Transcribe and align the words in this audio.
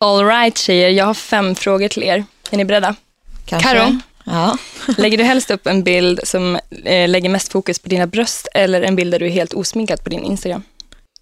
All 0.00 0.24
right 0.24 0.58
tjejer, 0.58 0.88
jag 0.88 1.04
har 1.04 1.14
fem 1.14 1.54
frågor 1.54 1.88
till 1.88 2.02
er. 2.02 2.24
Är 2.50 2.56
ni 2.56 2.64
beredda? 2.64 2.94
Kanske. 3.46 3.68
Karo? 3.68 3.98
Ja. 4.24 4.56
Lägger 4.98 5.18
du 5.18 5.24
helst 5.24 5.50
upp 5.50 5.66
en 5.66 5.82
bild 5.82 6.20
som 6.24 6.58
eh, 6.84 7.08
lägger 7.08 7.28
mest 7.28 7.52
fokus 7.52 7.78
på 7.78 7.88
dina 7.88 8.06
bröst 8.06 8.48
eller 8.54 8.82
en 8.82 8.96
bild 8.96 9.14
där 9.14 9.18
du 9.18 9.26
är 9.26 9.30
helt 9.30 9.54
osminkad 9.54 10.04
på 10.04 10.10
din 10.10 10.24
Instagram? 10.24 10.62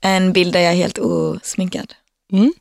En 0.01 0.33
bild 0.33 0.53
där 0.53 0.61
jag 0.61 0.73
är 0.73 0.77
helt 0.77 0.99
osminkad. 0.99 1.95
Mm. 2.33 2.53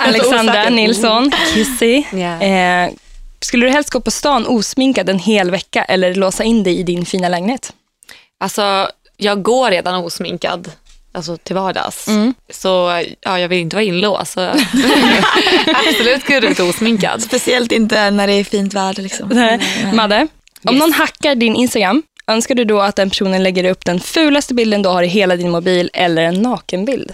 Alexandra 0.00 0.68
Nilsson, 0.68 1.32
Kissy. 1.54 2.04
Ja. 2.12 2.42
Eh, 2.42 2.90
skulle 3.40 3.66
du 3.66 3.72
helst 3.72 3.90
gå 3.90 4.00
på 4.00 4.10
stan 4.10 4.46
osminkad 4.46 5.08
en 5.08 5.18
hel 5.18 5.50
vecka 5.50 5.84
eller 5.84 6.14
låsa 6.14 6.44
in 6.44 6.62
dig 6.62 6.78
i 6.78 6.82
din 6.82 7.06
fina 7.06 7.28
lägenhet? 7.28 7.72
Alltså, 8.40 8.90
jag 9.16 9.42
går 9.42 9.70
redan 9.70 10.04
osminkad. 10.04 10.70
Alltså 11.16 11.36
till 11.36 11.54
vardags. 11.56 12.08
Mm. 12.08 12.34
Så 12.50 13.02
ja, 13.20 13.38
jag 13.40 13.48
vill 13.48 13.58
inte 13.58 13.76
vara 13.76 13.84
inlåst. 13.84 14.32
Så. 14.32 14.40
Absolut 15.88 16.22
skulle 16.22 16.40
du 16.40 16.46
inte 16.48 16.62
osminkad. 16.62 17.22
Speciellt 17.22 17.72
inte 17.72 18.10
när 18.10 18.26
det 18.26 18.32
är 18.32 18.44
fint 18.44 18.74
väder. 18.74 19.02
Liksom. 19.02 19.28
Nej. 19.28 19.60
Madde, 19.94 20.26
om 20.64 20.74
Yes. 20.74 20.80
någon 20.80 20.92
hackar 20.92 21.34
din 21.34 21.56
Instagram, 21.56 22.02
önskar 22.26 22.54
du 22.54 22.64
då 22.64 22.80
att 22.80 22.96
den 22.96 23.10
personen 23.10 23.42
lägger 23.42 23.64
upp 23.64 23.84
den 23.84 24.00
fulaste 24.00 24.54
bilden 24.54 24.82
du 24.82 24.88
har 24.88 25.02
i 25.02 25.06
hela 25.06 25.36
din 25.36 25.50
mobil 25.50 25.90
eller 25.92 26.22
en 26.22 26.34
nakenbild? 26.42 27.12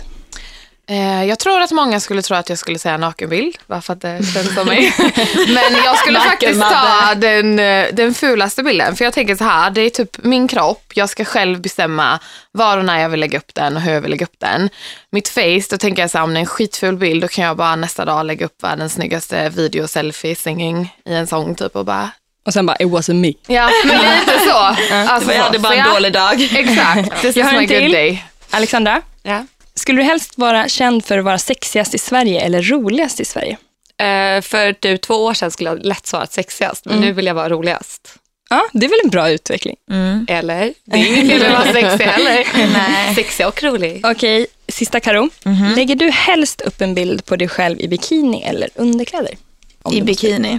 Eh, 0.89 1.25
jag 1.25 1.39
tror 1.39 1.61
att 1.61 1.71
många 1.71 2.01
skulle 2.01 2.23
tro 2.23 2.37
att 2.37 2.49
jag 2.49 2.59
skulle 2.59 2.79
säga 2.79 2.97
nakenbild, 2.97 3.57
bara 3.67 3.81
för 3.81 3.93
att 3.93 4.01
det 4.01 4.33
känns 4.35 4.55
som 4.55 4.67
mig. 4.67 4.95
Men 5.49 5.83
jag 5.85 5.99
skulle 5.99 6.21
faktiskt 6.21 6.61
ta 6.61 7.15
den, 7.17 7.59
eh, 7.59 7.87
den 7.93 8.15
fulaste 8.15 8.63
bilden. 8.63 8.97
För 8.97 9.05
jag 9.05 9.13
tänker 9.15 9.37
så 9.37 9.45
här, 9.45 9.71
det 9.71 9.81
är 9.81 9.91
typ 9.91 10.25
min 10.25 10.49
kropp, 10.49 10.93
jag 10.95 11.09
ska 11.09 11.25
själv 11.25 11.61
bestämma 11.61 12.19
var 12.53 12.79
och 12.79 12.85
när 12.85 12.99
jag 13.01 13.09
vill 13.09 13.21
lägga 13.21 13.39
upp 13.39 13.55
den 13.55 13.77
och 13.77 13.83
hur 13.83 13.93
jag 13.93 14.01
vill 14.01 14.11
lägga 14.11 14.27
upp 14.27 14.39
den. 14.41 14.69
Mitt 15.13 15.29
face, 15.29 15.63
då 15.71 15.79
tänker 15.79 16.03
jag 16.03 16.11
så 16.11 16.19
här, 16.19 16.25
om 16.25 16.35
det 16.35 16.39
är 16.39 16.41
en 16.41 16.47
skitful 16.47 16.97
bild, 16.97 17.23
då 17.23 17.29
kan 17.29 17.45
jag 17.45 17.57
bara 17.57 17.77
nästa 17.77 18.05
dag 18.05 18.27
lägga 18.27 18.47
upp 18.47 18.63
världens 18.63 18.93
snyggaste 18.93 19.49
video 19.49 19.89
selfie 19.89 20.35
singing 20.35 20.97
i 21.07 21.15
en 21.15 21.27
sång 21.27 21.55
typ 21.55 21.77
och 21.77 21.85
bara 21.85 22.11
Och 22.47 22.53
sen 22.53 22.67
bara, 22.67 22.77
it 22.77 22.89
wasn't 22.89 23.15
me. 23.15 23.33
Ja, 23.47 23.71
men 23.85 23.97
lite 24.21 24.39
så. 24.51 24.57
Alltså, 24.95 25.33
Jag 25.33 25.43
hade 25.43 25.59
bara 25.59 25.75
en 25.75 25.91
dålig 25.95 26.13
dag. 26.13 26.43
Exakt, 26.57 27.23
this 27.23 27.37
Jag 27.37 27.47
is 27.47 27.53
har 27.53 27.59
my 27.59 27.59
en 27.59 27.67
good 27.69 27.79
till. 27.79 27.93
day. 27.93 28.25
Alexandra, 28.51 29.03
Ja. 29.23 29.45
Skulle 29.83 30.01
du 30.01 30.05
helst 30.05 30.39
vara 30.39 30.69
känd 30.69 31.05
för 31.05 31.19
att 31.19 31.25
vara 31.25 31.39
sexigast 31.39 31.95
i 31.95 31.99
Sverige 31.99 32.41
eller 32.41 32.63
roligast 32.63 33.21
i 33.21 33.25
Sverige? 33.25 33.57
Eh, 33.99 34.43
för 34.43 34.73
typ 34.73 35.03
två 35.03 35.15
år 35.15 35.35
sedan 35.35 35.51
skulle 35.51 35.71
jag 35.71 35.85
lätt 35.85 36.07
svarat 36.07 36.33
sexigast, 36.33 36.85
men 36.85 37.01
nu 37.01 37.13
vill 37.13 37.27
jag 37.27 37.35
vara 37.35 37.49
roligast. 37.49 38.15
Ja, 38.51 38.63
det 38.73 38.87
är 38.87 38.91
väl 38.91 38.99
en 39.05 39.11
bra 39.11 39.31
utveckling. 39.31 39.77
Mm. 39.91 40.27
Eller? 40.29 40.75
Det 40.85 40.97
är 40.97 41.07
inget 41.07 41.31
fel 41.31 41.43
att 41.43 41.53
vara 41.53 41.73
sexig 41.73 42.05
heller. 42.05 42.47
Nej. 42.73 43.15
Sexig 43.15 43.47
och 43.47 43.63
rolig. 43.63 44.07
Okej, 44.07 44.47
sista 44.69 45.01
Karo. 45.01 45.31
Mhm. 45.45 45.73
Lägger 45.77 45.95
du 45.95 46.11
helst 46.11 46.61
upp 46.61 46.81
en 46.81 46.95
bild 46.95 47.25
på 47.25 47.37
dig 47.37 47.49
själv 47.49 47.81
i 47.81 47.89
bikini 47.89 48.43
eller 48.43 48.69
underkläder? 48.75 49.35
Om 49.83 49.93
I 49.93 50.01
du 50.01 50.07
måste. 50.07 50.59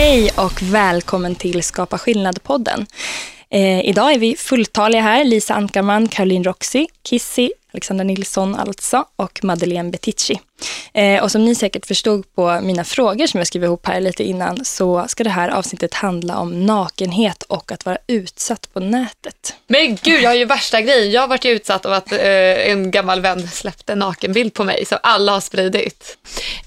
Hej 0.00 0.30
och 0.36 0.62
välkommen 0.62 1.34
till 1.34 1.62
Skapa 1.62 1.98
skillnad-podden. 1.98 2.86
Eh, 3.50 3.80
idag 3.80 4.12
är 4.12 4.18
vi 4.18 4.36
fulltaliga 4.36 5.00
här. 5.00 5.24
Lisa 5.24 5.54
Ankarman, 5.54 6.08
Caroline 6.08 6.44
Roxy, 6.44 6.86
Kissy, 7.02 7.50
Alexandra 7.72 8.04
Nilsson 8.04 8.54
alltså 8.54 9.04
och 9.16 9.44
Madeleine 9.44 9.90
Betici. 9.90 10.40
Eh, 10.94 11.22
och 11.22 11.30
som 11.30 11.44
ni 11.44 11.54
säkert 11.54 11.86
förstod 11.86 12.34
på 12.34 12.60
mina 12.62 12.84
frågor 12.84 13.26
som 13.26 13.38
jag 13.38 13.46
skrev 13.46 13.64
ihop 13.64 13.86
här 13.86 14.00
lite 14.00 14.24
innan 14.24 14.64
så 14.64 15.04
ska 15.08 15.24
det 15.24 15.30
här 15.30 15.48
avsnittet 15.48 15.94
handla 15.94 16.38
om 16.38 16.66
nakenhet 16.66 17.42
och 17.42 17.72
att 17.72 17.84
vara 17.84 17.98
utsatt 18.06 18.72
på 18.72 18.80
nätet. 18.80 19.54
Men 19.66 19.98
gud, 20.02 20.22
jag 20.22 20.30
har 20.30 20.34
ju 20.34 20.44
värsta 20.44 20.80
grejen. 20.80 21.10
Jag 21.12 21.20
har 21.20 21.28
varit 21.28 21.44
utsatt 21.44 21.86
av 21.86 21.92
att 21.92 22.12
eh, 22.12 22.70
en 22.70 22.90
gammal 22.90 23.20
vän 23.20 23.48
släppte 23.48 23.92
en 23.92 23.98
nakenbild 23.98 24.54
på 24.54 24.64
mig 24.64 24.84
som 24.84 24.98
alla 25.02 25.32
har 25.32 25.40
spridit. 25.40 26.18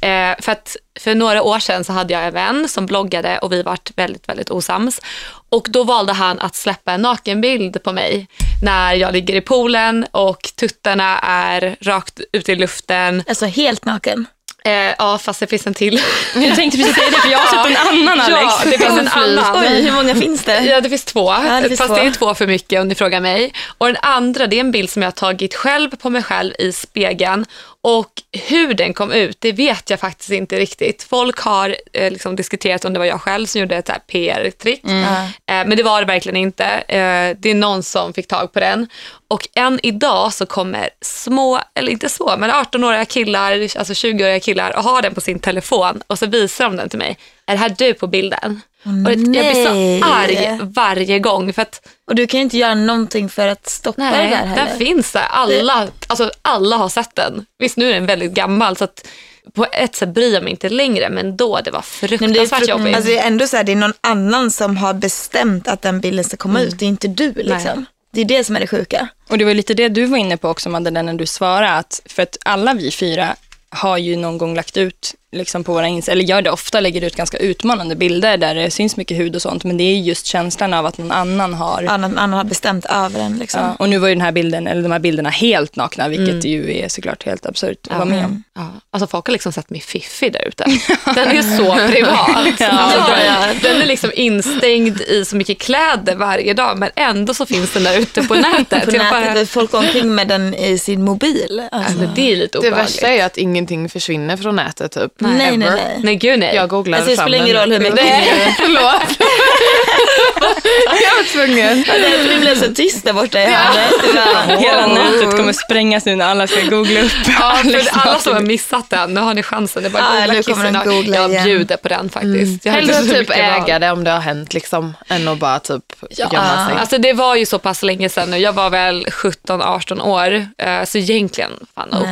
Eh, 0.02 0.36
för 0.40 0.52
att 0.52 0.78
för 1.00 1.16
några 1.16 1.44
år 1.44 1.60
sedan 1.60 1.84
så 1.84 1.94
hade 1.94 2.14
jag 2.14 2.26
en 2.26 2.34
vän 2.34 2.70
som 2.70 2.86
bloggade 2.86 3.38
och 3.38 3.52
vi 3.52 3.64
vart 3.64 3.98
väldigt, 3.98 4.30
väldigt 4.30 4.52
osams. 4.52 5.02
Och 5.50 5.68
då 5.70 5.84
valde 5.84 6.14
han 6.14 6.40
att 6.40 6.56
släppa 6.56 6.92
en 6.92 7.02
nakenbild 7.02 7.84
på 7.84 7.94
mig 7.94 8.28
när 8.64 8.94
jag 8.94 9.14
ligger 9.14 9.36
i 9.36 9.42
poolen 9.42 10.06
och 10.12 10.42
tuttarna 10.56 11.20
är 11.20 11.76
rakt 11.82 12.22
ut 12.32 12.50
i 12.50 12.56
luften. 12.56 13.24
Alltså 13.28 13.46
helt 13.46 13.86
naken. 13.86 14.28
Eh, 14.66 14.96
ja, 14.98 15.18
fast 15.18 15.40
det 15.40 15.48
finns 15.48 15.68
en 15.68 15.74
till. 15.74 16.02
Jag 16.36 16.56
tänkte 16.56 16.78
precis 16.78 16.96
säga 16.96 17.10
det 17.10 17.22
för 17.22 17.30
jag 17.30 17.40
har 17.40 17.48
sett 17.48 17.78
en 17.78 17.88
annan 18.10 18.20
Alex. 18.20 18.54
Ja, 18.66 18.72
det 18.72 18.78
finns 18.78 19.00
en 19.00 19.08
annan. 19.14 19.64
Oj, 19.64 19.82
hur 19.82 19.92
många 19.92 20.16
finns 20.16 20.44
det? 20.44 20.64
Ja, 20.66 20.82
det 20.82 20.90
finns 20.90 21.06
två. 21.06 21.34
det 21.34 21.68
finns 21.68 21.80
fast 21.80 21.88
två. 21.88 21.96
det 21.96 22.08
är 22.08 22.12
två 22.12 22.34
för 22.34 22.48
mycket 22.48 22.82
om 22.82 22.88
ni 22.88 22.96
frågar 22.96 23.22
mig. 23.22 23.54
Och 23.78 23.88
den 23.88 23.98
andra, 24.02 24.48
det 24.48 24.56
är 24.56 24.60
en 24.60 24.72
bild 24.72 24.90
som 24.90 25.02
jag 25.02 25.08
har 25.08 25.12
tagit 25.12 25.56
själv 25.56 25.96
på 25.96 26.10
mig 26.10 26.24
själv 26.24 26.54
i 26.60 26.74
spegeln. 26.74 27.46
Och 27.86 28.10
hur 28.32 28.74
den 28.74 28.94
kom 28.94 29.12
ut, 29.12 29.38
det 29.42 29.52
vet 29.52 29.90
jag 29.90 30.00
faktiskt 30.00 30.32
inte 30.32 30.60
riktigt. 30.60 31.04
Folk 31.04 31.40
har 31.40 31.76
eh, 31.94 32.12
liksom 32.12 32.36
diskuterat 32.36 32.86
om 32.86 32.94
det 32.94 33.00
var 33.00 33.06
jag 33.06 33.22
själv 33.22 33.46
som 33.46 33.62
gjorde 33.62 33.76
ett 33.76 34.08
PR-trick. 34.08 34.84
Mm. 34.84 35.04
Eh, 35.04 35.30
men 35.46 35.70
det 35.70 35.84
var 35.84 36.02
det 36.02 36.08
verkligen 36.08 36.38
inte. 36.38 36.66
Eh, 36.66 37.38
det 37.40 37.50
är 37.50 37.56
någon 37.56 37.84
som 37.84 38.14
fick 38.14 38.28
tag 38.28 38.54
på 38.54 38.60
den. 38.60 38.88
Och 39.28 39.48
än 39.56 39.80
idag 39.84 40.34
så 40.34 40.46
kommer 40.46 40.90
små, 41.02 41.60
eller 41.76 41.92
inte 41.92 42.10
små, 42.10 42.38
men 42.38 42.52
18-åriga 42.52 43.06
killar, 43.06 43.52
alltså 43.52 43.94
20-åriga 43.94 44.40
killar 44.40 44.78
och 44.78 44.84
har 44.84 45.02
den 45.02 45.14
på 45.14 45.22
sin 45.22 45.40
telefon 45.40 46.02
och 46.08 46.20
så 46.20 46.26
visar 46.26 46.66
de 46.66 46.76
den 46.76 46.90
till 46.90 47.00
mig. 47.00 47.18
Är 47.48 47.54
det 47.54 47.60
här 47.60 47.76
du 47.78 47.94
på 47.94 48.08
bilden? 48.08 48.62
och 48.86 48.90
jag 49.12 49.18
blir 49.18 49.28
nej. 49.28 50.02
så 50.02 50.06
arg 50.08 50.60
varje 50.62 51.20
gång 51.20 51.54
för 51.54 51.62
att 51.62 51.88
Och 52.08 52.16
du 52.16 52.28
kan 52.28 52.38
ju 52.38 52.44
inte 52.44 52.58
göra 52.58 52.76
någonting 52.76 53.30
för 53.30 53.48
att 53.48 53.70
stoppa 53.70 54.02
det 54.02 54.10
nej, 54.10 54.30
där 54.30 54.36
heller. 54.38 54.66
den 54.66 54.78
finns 54.78 55.12
där. 55.12 55.22
Alla, 55.30 55.88
alltså, 56.08 56.32
alla 56.42 56.78
har 56.78 56.90
sett 56.90 57.16
den. 57.16 57.46
Visst 57.60 57.78
nu 57.78 57.90
är 57.90 57.94
den 57.94 58.06
väldigt 58.06 58.32
gammal 58.32 58.78
så 58.78 58.84
att 58.84 59.08
på 59.54 59.66
ett 59.72 59.96
sätt 59.96 60.10
bryr 60.10 60.34
jag 60.34 60.44
mig 60.44 60.52
inte 60.52 60.70
längre 60.70 61.10
men 61.10 61.38
då 61.38 61.60
det 61.62 61.72
var 61.72 61.86
Nej, 62.02 62.18
men 62.22 62.34
det, 62.34 62.40
är 62.40 62.40
fruktansvärt 62.40 62.60
fru- 62.60 62.70
jobbigt. 62.70 62.96
alltså, 62.96 63.12
det 63.12 63.18
är 63.18 63.28
ändå 63.28 63.48
så 63.48 63.58
här, 63.58 63.64
det 63.64 63.72
är 63.72 63.76
någon 63.76 63.94
annan 64.02 64.52
som 64.52 64.78
har 64.78 64.94
bestämt 64.94 65.68
att 65.68 65.82
den 65.82 66.00
bilden 66.00 66.24
ska 66.26 66.38
komma 66.38 66.62
ut. 66.62 66.80
Det 66.80 66.86
är 66.86 66.90
inte 66.90 67.08
du 67.08 67.34
liksom. 67.34 67.86
Det 68.14 68.22
är 68.22 68.26
det 68.26 68.44
som 68.44 68.56
är 68.56 68.60
det 68.60 68.68
sjuka. 68.68 69.08
Och 69.30 69.38
det 69.38 69.46
var 69.46 69.54
lite 69.54 69.74
det 69.74 69.90
du 69.90 70.06
var 70.06 70.18
inne 70.18 70.38
på 70.38 70.50
också 70.50 70.70
Madeleine 70.70 71.12
när 71.12 71.20
du 71.20 71.26
svarade. 71.26 71.72
Att 71.72 72.02
för 72.06 72.24
att 72.24 72.38
alla 72.46 72.74
vi 72.74 72.92
fyra 72.92 73.36
har 73.70 73.98
ju 73.98 74.16
någon 74.16 74.38
gång 74.38 74.56
lagt 74.56 74.78
ut 74.78 75.16
liksom 75.34 75.64
på 75.64 75.74
våra 75.74 75.88
ins 75.88 76.10
eller 76.10 76.24
gör 76.24 76.42
det 76.42 76.52
ofta, 76.52 76.80
lägger 76.80 77.02
ut 77.04 77.16
ganska 77.16 77.38
utmanande 77.38 77.96
bilder 77.96 78.38
där 78.38 78.56
det 78.56 78.72
syns 78.72 78.98
mycket 78.98 79.18
hud 79.18 79.36
och 79.36 79.42
sånt. 79.42 79.64
Men 79.64 79.78
det 79.78 79.84
är 79.84 79.96
just 79.98 80.26
känslan 80.26 80.74
av 80.74 80.86
att 80.86 80.98
någon 80.98 81.12
annan 81.12 81.54
har 81.54 81.86
Annan, 81.90 82.18
annan 82.18 82.38
har 82.38 82.44
bestämt 82.44 82.86
över 82.86 83.20
den 83.20 83.38
liksom. 83.38 83.62
Ja, 83.62 83.76
och 83.80 83.90
nu 83.90 83.98
var 83.98 84.08
ju 84.08 84.16
den 84.16 84.22
här 84.22 84.32
bilden, 84.32 84.68
eller 84.68 84.82
de 84.82 84.92
här 84.92 85.00
bilderna 85.00 85.30
helt 85.30 85.76
nakna, 85.76 86.08
vilket 86.08 86.46
ju 86.46 86.78
är 86.78 86.88
såklart 86.90 87.26
helt 87.26 87.46
absurt 87.46 87.88
att 87.90 87.98
vara 87.98 88.06
med 88.06 88.26
om. 88.26 88.44
Ja, 88.56 88.68
alltså 88.92 89.08
folk 89.08 89.28
har 89.28 89.32
liksom 89.32 89.52
sett 89.52 89.70
mig 89.70 89.80
fiffig 89.82 90.34
där 90.34 90.48
ute. 90.48 90.64
Den 91.16 91.32
är 91.32 91.58
så 91.58 91.92
privat. 91.92 92.60
Ja, 92.60 93.54
den, 93.62 93.82
är 93.82 93.86
liksom 93.86 94.12
instängd 94.16 95.02
i 95.02 95.26
så 95.26 95.36
mycket 95.36 95.60
kläder 95.60 96.16
varje 96.16 96.54
dag 96.54 96.78
men 96.78 96.90
ändå 96.96 97.34
så 97.34 97.46
finns 97.46 97.74
den 97.74 97.84
där 97.84 98.00
ute 98.00 98.24
på 98.24 98.36
nätet. 98.36 98.86
På 98.86 98.96
Jag 98.96 99.10
bara, 99.12 99.20
nätet, 99.20 99.50
folk 99.50 99.72
går 99.72 99.80
omkring 99.80 100.16
med 100.16 100.28
den 100.28 100.54
i 100.54 100.78
sin 100.78 101.04
mobil. 101.04 101.62
Alltså. 101.72 101.92
alltså, 101.92 102.16
det 102.16 102.32
är 102.32 102.36
lite 102.36 102.58
Det 102.62 102.68
obehagligt. 102.68 102.94
värsta 102.96 103.08
är 103.08 103.14
ju 103.14 103.22
att 103.22 103.38
ingenting 103.38 103.90
försvinner 103.90 104.38
från 104.38 104.56
nätet 104.56 104.92
typ. 104.92 105.22
Nej, 105.24 105.58
nej, 105.58 105.70
nej. 105.70 106.00
Nej 106.04 106.16
gud 106.16 106.40
nej. 106.40 106.56
Jag 106.56 106.70
googlade 106.70 107.04
Alltså, 107.04 107.16
det 107.16 107.22
spelar 107.22 107.38
ingen 107.38 107.56
den. 107.56 107.64
roll 107.64 107.72
hur 107.72 107.80
mycket- 107.80 107.96
Nej, 108.06 108.56
förlåt. 108.58 109.18
jag 111.04 111.16
var 111.16 111.32
tvungen. 111.32 111.84
Ja, 111.88 111.94
det 111.94 112.34
det 112.34 112.40
blev 112.40 112.56
så 112.56 112.74
tyst 112.74 113.06
där 113.06 113.14
borta 113.14 113.40
i 113.42 113.46
hörnet. 113.46 114.60
Hela 114.62 114.88
nätet 114.88 115.38
kommer 115.38 115.54
sprängas 115.54 116.06
nu 116.06 116.16
när 116.16 116.26
alla 116.26 116.48
ska 116.48 116.62
googla 116.62 117.00
upp 117.02 117.12
Ja, 117.28 117.56
för 117.64 118.00
alla 118.00 118.20
som 118.20 118.34
har 118.34 118.42
missat 118.42 118.90
den, 118.90 119.14
nu 119.14 119.22
har 119.22 119.34
ni 119.34 119.44
chansen. 119.44 119.84
Det 119.84 119.90
är 119.90 119.92
bara 119.92 120.04
Ja, 120.04 120.24
att 120.24 120.28
googla 120.28 120.44
kommer 120.44 120.66
de 120.66 120.74
kissen. 120.74 120.90
och 120.90 120.96
googla 120.96 121.16
Jag 121.18 121.32
igen. 121.32 121.44
bjuder 121.44 121.78
på 121.78 121.88
den 121.88 122.10
faktiskt. 122.10 122.52
Inte 122.52 122.70
Hellre 122.70 122.94
typ 123.04 123.30
äga 123.30 123.80
det 123.80 123.92
om 123.92 124.04
det 124.04 124.12
har 124.12 124.20
hänt 124.20 124.54
liksom, 124.54 124.94
än 125.08 125.28
att 125.28 125.38
bara 125.38 125.60
typ 125.60 125.84
gömma 126.10 126.68
sig. 126.70 126.76
Alltså 126.80 126.98
det 126.98 127.14
var 127.14 127.36
ju 127.36 127.46
så 127.46 127.60
pass 127.60 127.84
länge 127.84 128.10
sedan 128.10 128.32
nu. 128.32 128.38
Jag 128.38 128.54
var 128.54 128.70
väl 128.70 129.06
17-18 129.06 130.02
år. 130.02 130.48
eh, 130.58 130.84
Så 130.86 130.98
egentligen, 130.98 131.52
fan 131.76 131.90
och. 131.94 132.08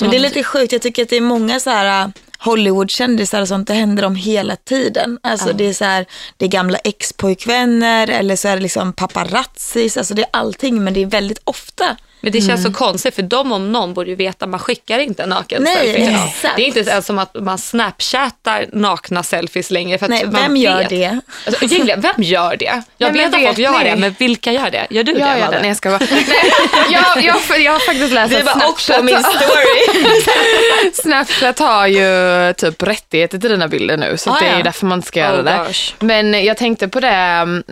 Men 0.00 0.10
det 0.10 0.16
är 0.16 0.20
lite 0.20 0.42
sjukt, 0.44 0.72
jag 0.72 0.82
tycker 0.82 1.02
att 1.02 1.08
det 1.08 1.16
är 1.16 1.20
många 1.20 1.60
så 1.60 1.70
här 1.70 2.12
Hollywoodkändisar 2.38 3.40
och 3.40 3.48
sånt, 3.48 3.68
det 3.68 3.74
händer 3.74 4.02
dem 4.02 4.16
hela 4.16 4.56
tiden. 4.56 5.18
Alltså 5.22 5.52
det 5.52 5.64
är 5.64 5.72
så 5.72 5.84
här, 5.84 6.06
det 6.36 6.44
är 6.44 6.48
gamla 6.48 6.78
ex-pojkvänner 6.78 8.10
eller 8.10 8.36
så 8.36 8.48
är 8.48 8.56
det 8.56 8.62
liksom 8.62 8.92
paparazzis, 8.92 9.96
alltså 9.96 10.14
det 10.14 10.22
är 10.22 10.28
allting 10.30 10.84
men 10.84 10.94
det 10.94 11.02
är 11.02 11.06
väldigt 11.06 11.40
ofta. 11.44 11.96
Men 12.26 12.32
det 12.32 12.40
känns 12.40 12.62
så 12.62 12.72
konstigt 12.72 13.14
för 13.14 13.22
de 13.22 13.52
om 13.52 13.72
någon 13.72 13.94
borde 13.94 14.10
ju 14.10 14.16
veta, 14.16 14.46
man 14.46 14.60
skickar 14.60 14.98
inte 14.98 15.22
en 15.22 15.28
naken 15.28 15.62
Nej, 15.62 15.76
selfie 15.76 16.10
exakt. 16.26 16.56
Det 16.56 16.62
är 16.62 16.66
inte 16.66 16.80
ens 16.90 17.06
som 17.06 17.18
att 17.18 17.34
man 17.40 17.58
snapchattar 17.58 18.66
nakna 18.72 19.22
selfies 19.22 19.70
längre. 19.70 19.98
För 19.98 20.06
att 20.06 20.10
Nej, 20.10 20.24
vem 20.26 20.56
gör 20.56 20.78
vet. 20.78 20.88
det? 20.88 21.20
Alltså, 21.46 21.64
egentligen, 21.64 22.00
vem 22.00 22.22
gör 22.22 22.56
det? 22.56 22.82
Jag 22.98 23.12
Nej, 23.14 23.24
vet 23.24 23.34
att 23.34 23.42
folk 23.46 23.58
gör 23.58 23.84
det, 23.84 23.96
men 23.96 24.14
vilka 24.18 24.52
gör 24.52 24.70
det? 24.70 24.86
Gör 24.90 25.04
du 25.04 25.12
Jag 25.12 25.20
det? 25.20 25.38
gör 25.38 25.50
det. 25.50 25.58
Nej, 25.58 25.68
jag 25.68 25.76
ska 25.76 25.88
bara. 25.90 25.98
Nej, 26.10 26.26
jag, 26.90 27.24
jag, 27.24 27.60
jag 27.60 27.72
har 27.72 27.78
faktiskt 27.78 28.12
läst 28.12 28.34
att 28.34 28.52
Snapchat, 28.52 29.04
min 29.04 29.22
story. 29.22 30.10
Snapchat 30.94 31.58
har 31.58 31.86
ju 31.86 32.52
typ 32.52 32.82
rättigheter 32.82 33.38
till 33.38 33.50
dina 33.50 33.68
bilder 33.68 33.96
nu. 33.96 34.16
Så 34.16 34.30
Ah, 34.30 34.36
det 34.40 34.46
är 34.46 34.56
ja. 34.58 34.62
därför 34.62 34.86
man 34.86 35.02
ska 35.02 35.20
göra 35.20 35.38
Oh, 35.40 35.44
det. 35.44 35.64
gosh. 35.66 35.92
Men 35.98 36.44
jag 36.44 36.56
tänkte 36.56 36.88
på 36.88 37.00
det, 37.00 37.08
mm, 37.08 37.62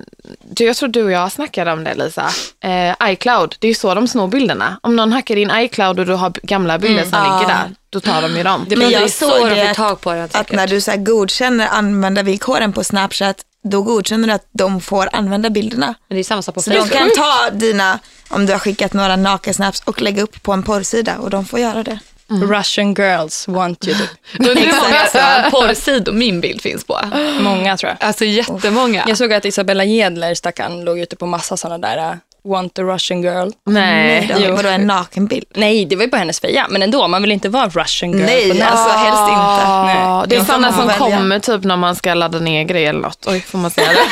du, 0.51 0.65
jag 0.65 0.77
tror 0.77 0.89
du 0.89 1.05
och 1.05 1.11
jag 1.11 1.33
snackade 1.33 1.73
om 1.73 1.85
det 1.85 1.95
Lisa. 1.95 2.31
Eh, 2.65 3.11
iCloud, 3.13 3.57
det 3.59 3.67
är 3.67 3.69
ju 3.69 3.75
så 3.75 3.95
de 3.95 4.09
snor 4.09 4.29
bilderna. 4.29 4.79
Om 4.83 4.97
någon 4.97 5.13
hackar 5.13 5.37
din 5.37 5.51
iCloud 5.55 6.01
och 6.01 6.07
du 6.07 6.13
har 6.15 6.33
gamla 6.43 6.79
bilder 6.79 7.03
som 7.05 7.13
Ah. 7.15 7.39
ligger 7.41 7.55
där, 7.55 7.71
då 7.91 8.01
tar 8.01 8.23
de 8.23 8.37
ju 8.37 8.43
dem. 8.43 8.67
Det 8.69 8.77
Men 8.77 8.87
blir 8.89 8.97
jag 8.97 9.03
ju 9.03 9.09
så 9.09 9.31
såg 9.31 9.41
de 9.49 9.55
det 9.55 9.63
får 9.63 9.71
att- 9.71 9.77
tag 9.77 10.01
på 10.01 10.13
den 10.13 10.29
Att 10.33 10.53
när 10.53 10.67
du 10.67 10.81
så 10.81 10.91
här 10.91 10.99
godkänner 10.99 11.69
användarvillkoren 11.69 12.73
på 12.73 12.85
Snapchat, 12.85 13.37
då 13.65 13.83
godkänner 13.83 14.29
du 14.29 14.35
att 14.35 14.47
de 14.53 14.81
får 14.81 15.09
använda 15.13 15.51
bilderna. 15.51 15.95
Men 16.09 16.17
det 16.17 16.21
är 16.21 16.25
samma 16.25 16.43
sak 16.43 16.55
på 16.55 16.63
Så 16.63 16.71
de 16.71 16.89
kan 16.89 17.11
ta 17.17 17.51
dina, 17.53 17.99
om 18.29 18.47
du 18.47 18.53
har 18.53 18.59
skickat 18.61 18.93
några 18.93 19.17
nakensnaps 19.17 19.83
och 19.85 20.03
lägga 20.03 20.23
upp 20.23 20.43
på 20.43 20.53
en 20.53 20.63
porrsida 20.63 21.19
och 21.19 21.31
de 21.31 21.45
får 21.45 21.61
göra 21.61 21.83
det. 21.83 21.99
Russian 22.29 22.95
girls 22.95 23.49
want 23.49 23.87
you. 23.87 23.97
Typ. 23.97 24.11
Undrar 24.39 24.55
hur 24.61 24.67
många 24.67 25.51
porrsidor 25.51 26.13
min 26.13 26.41
bild 26.41 26.63
finns 26.63 26.85
på. 26.85 27.01
Många 27.41 27.77
tror 27.77 27.91
jag. 27.91 28.09
Alltså 28.09 28.25
jättemånga. 28.25 29.05
Jag 29.09 29.19
såg 29.19 29.33
att 29.33 29.45
Isabella 29.45 29.85
Gedler, 29.85 30.35
stackarn, 30.35 30.85
låg 30.85 30.99
ute 30.99 31.17
på 31.17 31.27
massa 31.27 31.57
sådana 31.57 31.79
där 31.89 32.11
uh, 32.11 32.17
want 32.45 32.79
a 32.79 32.83
Russian 32.83 33.23
girl. 33.23 33.51
Nej. 33.67 34.31
Nej, 34.35 34.49
då, 34.49 34.55
vadå 34.55 34.69
en 34.69 34.87
nakenbild? 34.87 35.47
Nej, 35.55 35.85
det 35.85 35.97
var 35.97 36.03
ju 36.05 36.11
på 36.11 36.17
hennes 36.17 36.41
feja, 36.41 36.67
men 36.71 36.83
ändå, 36.83 37.09
man 37.09 37.23
vill 37.23 37.33
inte 37.33 37.49
vara 37.49 37.69
Russian 37.69 38.11
girl 38.13 38.21
på 38.21 38.27
Nej, 38.27 38.49
nätet. 38.49 38.67
alltså 38.71 38.89
helst 38.89 39.23
inte. 39.23 39.63
Ja, 40.01 40.25
det 40.29 40.37
är 40.37 40.45
sådana 40.45 40.73
som 40.73 40.87
välja. 40.87 41.17
kommer 41.17 41.39
typ 41.39 41.65
när 41.65 41.77
man 41.77 41.97
ska 41.97 42.15
ladda 42.15 42.39
ner 42.39 42.65
grejer 42.65 42.89
eller 42.91 43.01
något. 43.01 43.27
Oj, 43.27 43.41
får 43.41 43.59
man 43.59 43.71
säga 43.71 43.89
det? 43.89 43.99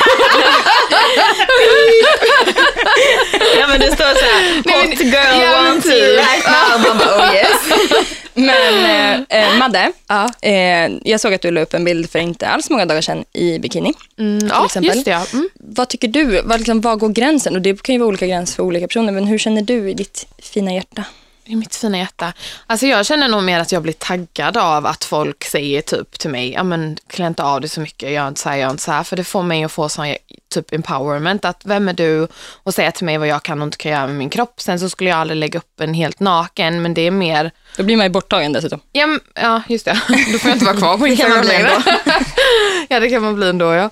Ja 3.58 3.66
men 3.66 3.80
det 3.80 3.86
står 3.86 4.14
så 4.14 4.24
här, 4.24 4.56
hot 4.56 5.00
girl 5.00 5.42
ja, 5.42 5.62
want 5.62 5.82
to 5.82 5.88
right 5.90 6.46
now. 6.46 6.80
Man 6.88 6.98
bara, 6.98 7.28
oh 7.28 7.34
yes. 7.34 8.16
Men 8.34 9.26
eh, 9.28 9.38
eh, 9.42 9.58
Madde, 9.58 9.92
Ja. 10.08 10.30
eh, 10.42 10.90
jag 11.04 11.20
såg 11.20 11.34
att 11.34 11.42
du 11.42 11.50
la 11.50 11.60
upp 11.60 11.74
en 11.74 11.84
bild 11.84 12.10
för 12.10 12.18
inte 12.18 12.48
alls 12.48 12.70
många 12.70 12.86
dagar 12.86 13.00
sedan 13.00 13.24
i 13.32 13.58
bikini. 13.58 13.92
Mm, 14.18 14.48
ja, 14.48 14.64
exempel. 14.66 14.94
just 14.94 15.04
det. 15.04 15.10
Ja. 15.10 15.26
Mm. 15.32 15.48
Vad 15.54 15.88
tycker 15.88 16.08
du? 16.08 16.42
Vad, 16.42 16.60
liksom, 16.60 16.80
vad 16.80 16.98
går 16.98 17.08
gränsen? 17.08 17.54
Och 17.54 17.62
det 17.62 17.82
kan 17.82 17.92
ju 17.94 17.98
vara 17.98 18.08
olika 18.08 18.26
gränser 18.26 18.54
för 18.54 18.62
olika 18.62 18.86
personer, 18.86 19.12
men 19.12 19.24
hur 19.24 19.38
känner 19.38 19.62
du 19.62 19.90
i 19.90 19.94
ditt 19.94 20.26
fina 20.38 20.74
hjärta? 20.74 21.04
I 21.44 21.56
mitt 21.56 21.74
fina 21.74 21.98
hjärta. 21.98 22.32
Alltså 22.66 22.86
jag 22.86 23.06
känner 23.06 23.28
nog 23.28 23.42
mer 23.42 23.60
att 23.60 23.72
jag 23.72 23.82
blir 23.82 23.92
taggad 23.92 24.56
av 24.56 24.86
att 24.86 25.04
folk 25.04 25.44
säger 25.44 25.82
typ 25.82 26.18
till 26.18 26.30
mig, 26.30 26.52
ja 26.52 26.62
men 26.62 26.96
klä 27.06 27.26
inte 27.26 27.42
av 27.42 27.60
dig 27.60 27.70
så 27.70 27.80
mycket, 27.80 28.10
gör 28.10 28.28
inte 28.28 28.40
så 28.40 28.48
här, 28.48 28.56
gör 28.56 28.70
inte 28.70 28.82
så 28.82 28.92
här. 28.92 29.02
För 29.02 29.16
det 29.16 29.24
får 29.24 29.42
mig 29.42 29.64
att 29.64 29.72
få 29.72 29.88
sån 29.88 30.14
typ 30.54 30.72
empowerment, 30.72 31.44
att 31.44 31.60
vem 31.64 31.88
är 31.88 31.92
du 31.92 32.28
och 32.62 32.74
säga 32.74 32.92
till 32.92 33.04
mig 33.06 33.18
vad 33.18 33.28
jag 33.28 33.42
kan 33.42 33.60
och 33.62 33.66
inte 33.66 33.76
kan 33.76 33.92
göra 33.92 34.06
med 34.06 34.16
min 34.16 34.30
kropp. 34.30 34.60
Sen 34.60 34.80
så 34.80 34.88
skulle 34.88 35.10
jag 35.10 35.18
aldrig 35.18 35.38
lägga 35.40 35.58
upp 35.58 35.80
en 35.80 35.94
helt 35.94 36.20
naken, 36.20 36.82
men 36.82 36.94
det 36.94 37.02
är 37.06 37.10
mer, 37.10 37.50
Då 37.76 37.82
blir 37.82 37.96
man 37.96 38.06
ju 38.06 38.10
borttagen 38.10 38.52
dessutom. 38.52 38.80
ja, 38.92 39.18
ja 39.34 39.62
just 39.68 39.84
det, 39.84 39.92
då 40.32 40.38
får 40.38 40.48
jag 40.48 40.56
inte 40.56 40.64
vara 40.64 40.76
kvar 40.76 40.98
på 40.98 41.06
Instagram 41.06 41.44
längre. 41.46 41.70
ja 42.88 43.00
det 43.00 43.08
kan 43.08 43.22
man 43.22 43.34
bli 43.34 43.48
ändå 43.48 43.72
ja. 43.72 43.90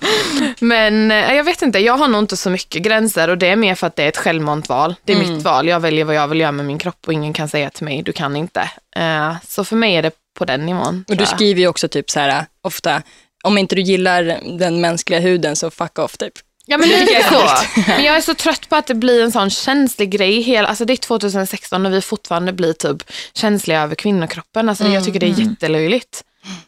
Men 0.59 1.11
eh, 1.11 1.33
jag 1.35 1.43
vet 1.43 1.61
inte, 1.61 1.79
jag 1.79 1.97
har 1.97 2.07
nog 2.07 2.21
inte 2.21 2.37
så 2.37 2.49
mycket 2.49 2.81
gränser 2.81 3.27
och 3.27 3.37
det 3.37 3.47
är 3.47 3.55
mer 3.55 3.75
för 3.75 3.87
att 3.87 3.95
det 3.95 4.03
är 4.03 4.07
ett 4.07 4.17
självmant 4.17 4.69
val. 4.69 4.95
Det 5.05 5.13
är 5.13 5.17
mitt 5.17 5.43
val, 5.43 5.67
jag 5.67 5.79
väljer 5.79 6.05
vad 6.05 6.15
jag 6.15 6.27
vill 6.27 6.39
göra 6.39 6.51
med 6.51 6.65
min 6.65 6.77
kropp 6.77 7.07
och 7.07 7.13
ingen 7.13 7.33
kan 7.33 7.49
säga 7.49 7.69
till 7.69 7.85
mig, 7.85 8.01
du 8.03 8.11
kan 8.11 8.35
inte. 8.35 8.69
Eh, 8.95 9.35
så 9.47 9.63
för 9.63 9.75
mig 9.75 9.95
är 9.95 10.01
det 10.01 10.11
på 10.37 10.45
den 10.45 10.65
nivån. 10.65 11.05
Och 11.09 11.17
du 11.17 11.25
skriver 11.25 11.61
ju 11.61 11.67
också 11.67 11.87
typ 11.87 12.09
så 12.09 12.19
här, 12.19 12.45
ofta, 12.61 13.01
om 13.43 13.57
inte 13.57 13.75
du 13.75 13.81
gillar 13.81 14.39
den 14.57 14.81
mänskliga 14.81 15.19
huden 15.19 15.55
så 15.55 15.71
fuck 15.71 15.99
off 15.99 16.17
typ. 16.17 16.33
Ja 16.71 16.77
men 16.77 16.89
lite 16.89 17.23
så. 17.29 17.47
Men 17.87 18.03
jag 18.03 18.17
är 18.17 18.21
så 18.21 18.33
trött 18.33 18.69
på 18.69 18.75
att 18.75 18.87
det 18.87 18.95
blir 18.95 19.23
en 19.23 19.31
sån 19.31 19.49
känslig 19.49 20.11
grej. 20.11 20.41
Hela, 20.41 20.67
alltså 20.67 20.85
det 20.85 20.93
är 20.93 20.97
2016 20.97 21.85
och 21.85 21.93
vi 21.93 22.01
fortfarande 22.01 22.53
blir 22.53 22.73
typ 22.73 23.03
känsliga 23.33 23.81
över 23.81 23.95
kvinnokroppen. 23.95 24.69
Alltså 24.69 24.83
det, 24.83 24.93
jag 24.93 25.05
tycker 25.05 25.19
det 25.19 25.25
är 25.25 25.39
jättelöjligt. 25.39 26.23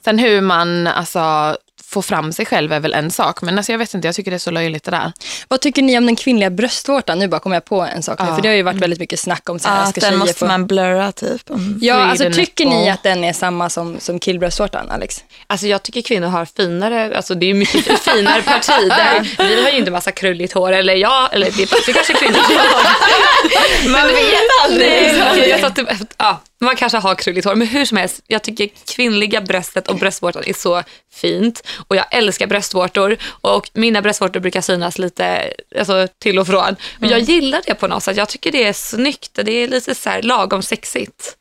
Sen 0.06 0.20
hur 0.20 0.42
man 0.42 0.88
alltså, 0.88 1.58
får 1.86 2.02
fram 2.02 2.34
sig 2.34 2.46
själv 2.46 2.74
är 2.74 2.80
väl 2.80 2.94
en 2.94 3.12
sak. 3.12 3.42
Men 3.42 3.58
alltså 3.58 3.72
jag 3.72 3.80
vet 3.80 3.94
inte, 3.94 4.08
jag 4.08 4.16
tycker 4.16 4.32
det 4.32 4.38
är 4.38 4.40
så 4.40 4.52
löjligt 4.52 4.84
det 4.84 4.92
där. 4.92 5.12
Vad 5.48 5.62
tycker 5.62 5.82
ni 5.82 5.98
om 5.98 6.06
den 6.06 6.16
kvinnliga 6.16 6.50
bröstvårtan? 6.50 7.20
Nu 7.20 7.28
bara 7.28 7.40
kommer 7.40 7.56
jag 7.56 7.66
på 7.66 7.82
en 7.82 8.04
sak, 8.04 8.20
nu, 8.20 8.26
Ja. 8.28 8.36
för 8.36 8.42
det 8.42 8.48
har 8.50 8.56
ju 8.56 8.62
varit 8.64 8.82
väldigt 8.82 9.00
mycket 9.00 9.20
snack 9.20 9.50
om 9.50 9.60
så 9.60 9.70
här, 9.70 9.80
Ja, 9.80 9.86
ska 9.86 10.02
den 10.02 10.18
måste 10.18 10.34
få... 10.34 10.46
man 10.46 10.68
blurra 10.68 11.12
typ. 11.12 11.50
Mm. 11.50 11.80
Ja, 11.82 11.96
alltså 11.96 12.32
tycker 12.32 12.66
ni 12.66 12.90
att 12.90 13.04
den 13.04 13.24
är 13.24 13.34
samma 13.34 13.70
som, 13.70 14.00
som 14.00 14.20
killbröstvårtan, 14.20 14.92
Alex? 14.92 15.24
Alltså 15.48 15.68
jag 15.68 15.84
tycker 15.84 16.02
kvinnor 16.02 16.28
har 16.28 16.46
finare, 16.46 17.18
alltså 17.18 17.36
det 17.36 17.50
är 17.50 17.54
mycket 17.54 18.00
finare 18.00 18.42
parti 18.42 18.90
där. 18.90 19.38
Vi 19.48 19.64
har 19.64 19.70
ju 19.70 19.78
inte 19.78 19.92
massa 19.92 20.12
krulligt 20.12 20.54
hår, 20.54 20.72
eller 20.72 20.96
jag, 20.96 21.34
eller 21.34 21.46
det, 21.52 21.70
det 21.86 21.94
kanske 21.94 22.14
kvinnor 22.14 22.38
har. 22.38 23.90
Man 23.90 24.08
vet 24.08 24.64
aldrig. 24.64 24.90
Nej, 24.90 25.50
jag 25.50 25.60
sa 25.60 25.70
typ, 25.70 25.88
ja, 26.18 26.42
man 26.66 26.76
kanske 26.76 26.98
har 26.98 27.16
krulligt 27.16 27.46
hår, 27.46 27.56
men 27.56 27.68
hur 27.68 27.86
som 27.86 27.98
helst, 27.98 28.22
jag 28.28 28.42
tycker 28.44 28.70
kvinnliga 28.96 29.42
bröstet 29.42 29.88
och 29.88 29.96
bröstvårtan 29.96 30.44
är 30.46 30.54
så 30.54 30.84
fint. 31.14 31.68
Och 31.88 31.96
jag 31.96 32.06
älskar 32.12 32.48
bröstvårtor 32.48 33.18
och 33.26 33.70
mina 33.74 34.02
bröstvårtor 34.02 34.40
brukar 34.40 34.62
synas 34.62 34.98
lite 35.00 35.54
alltså, 35.80 36.08
till 36.20 36.40
och 36.40 36.48
från. 36.48 36.76
Men 37.00 37.10
jag 37.10 37.20
gillar 37.20 37.62
det 37.66 37.74
på 37.74 37.88
något 37.88 38.04
sätt. 38.04 38.18
Jag 38.18 38.30
tycker 38.30 38.52
det 38.52 38.64
är 38.64 38.74
snyggt 38.74 39.38
och 39.38 39.46
det 39.46 39.52
är 39.52 39.68
lite 39.68 39.96
så 39.96 40.10
här 40.10 40.22
lagom 40.22 40.62
sexigt. 40.62 41.38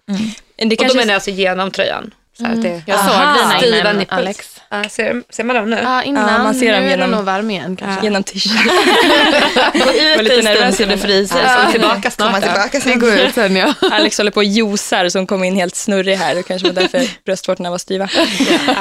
Det 0.57 0.81
Och 0.81 0.87
då 0.89 0.95
menar 0.95 1.07
jag 1.07 1.15
alltså 1.15 1.31
genom 1.31 1.71
tröjan. 1.71 2.15
Så 2.43 2.53
att 2.53 2.63
det, 2.63 2.83
Jag 2.87 2.99
Aha. 2.99 3.37
såg 3.51 3.63
dina 3.63 3.79
innan, 3.81 3.97
nipples. 3.97 4.19
Alex. 4.19 4.49
Ja, 4.71 4.85
ser, 4.89 5.23
ser 5.31 5.45
man 5.45 5.57
dem 5.57 5.71
nu? 5.71 5.79
Ja, 5.83 6.03
innan. 6.03 6.33
Ja, 6.33 6.39
man 6.43 6.55
ser 6.55 6.73
dem 6.73 6.81
nu 6.81 6.87
är 6.87 6.91
genom- 6.91 7.11
det 7.11 7.17
nog 7.17 7.25
varm 7.25 7.51
igen 7.51 7.77
kanske. 7.77 8.05
Genom 8.05 8.23
t-shirt. 8.23 8.53
Gå 9.73 9.85
var 10.17 10.23
lite 10.23 10.43
nervös 10.43 10.77
så 10.77 10.83
du 10.83 10.85
innan. 10.89 10.99
fryser. 10.99 11.39
Ja, 11.45 11.65
så 11.67 11.73
tillbaka 11.73 12.11
Komma 12.11 12.11
snart. 12.11 12.35
då. 12.35 12.41
tillbaka 12.41 12.69
Det 12.73 12.81
sen. 12.81 12.99
går 12.99 13.13
ut 13.13 13.35
sen 13.35 13.57
ja. 13.57 13.75
Alex 13.91 14.19
håller 14.19 14.31
på 14.31 14.37
och 14.41 14.45
josar 14.45 15.09
som 15.09 15.27
kom 15.27 15.45
in 15.45 15.57
helt 15.57 15.75
snurrig 15.77 16.17
här. 16.17 16.35
Det 16.35 16.43
kanske 16.43 16.69
var 16.69 16.75
därför 16.83 17.25
bröstvårtorna 17.25 17.71
var 17.71 17.79
styva. 17.79 18.09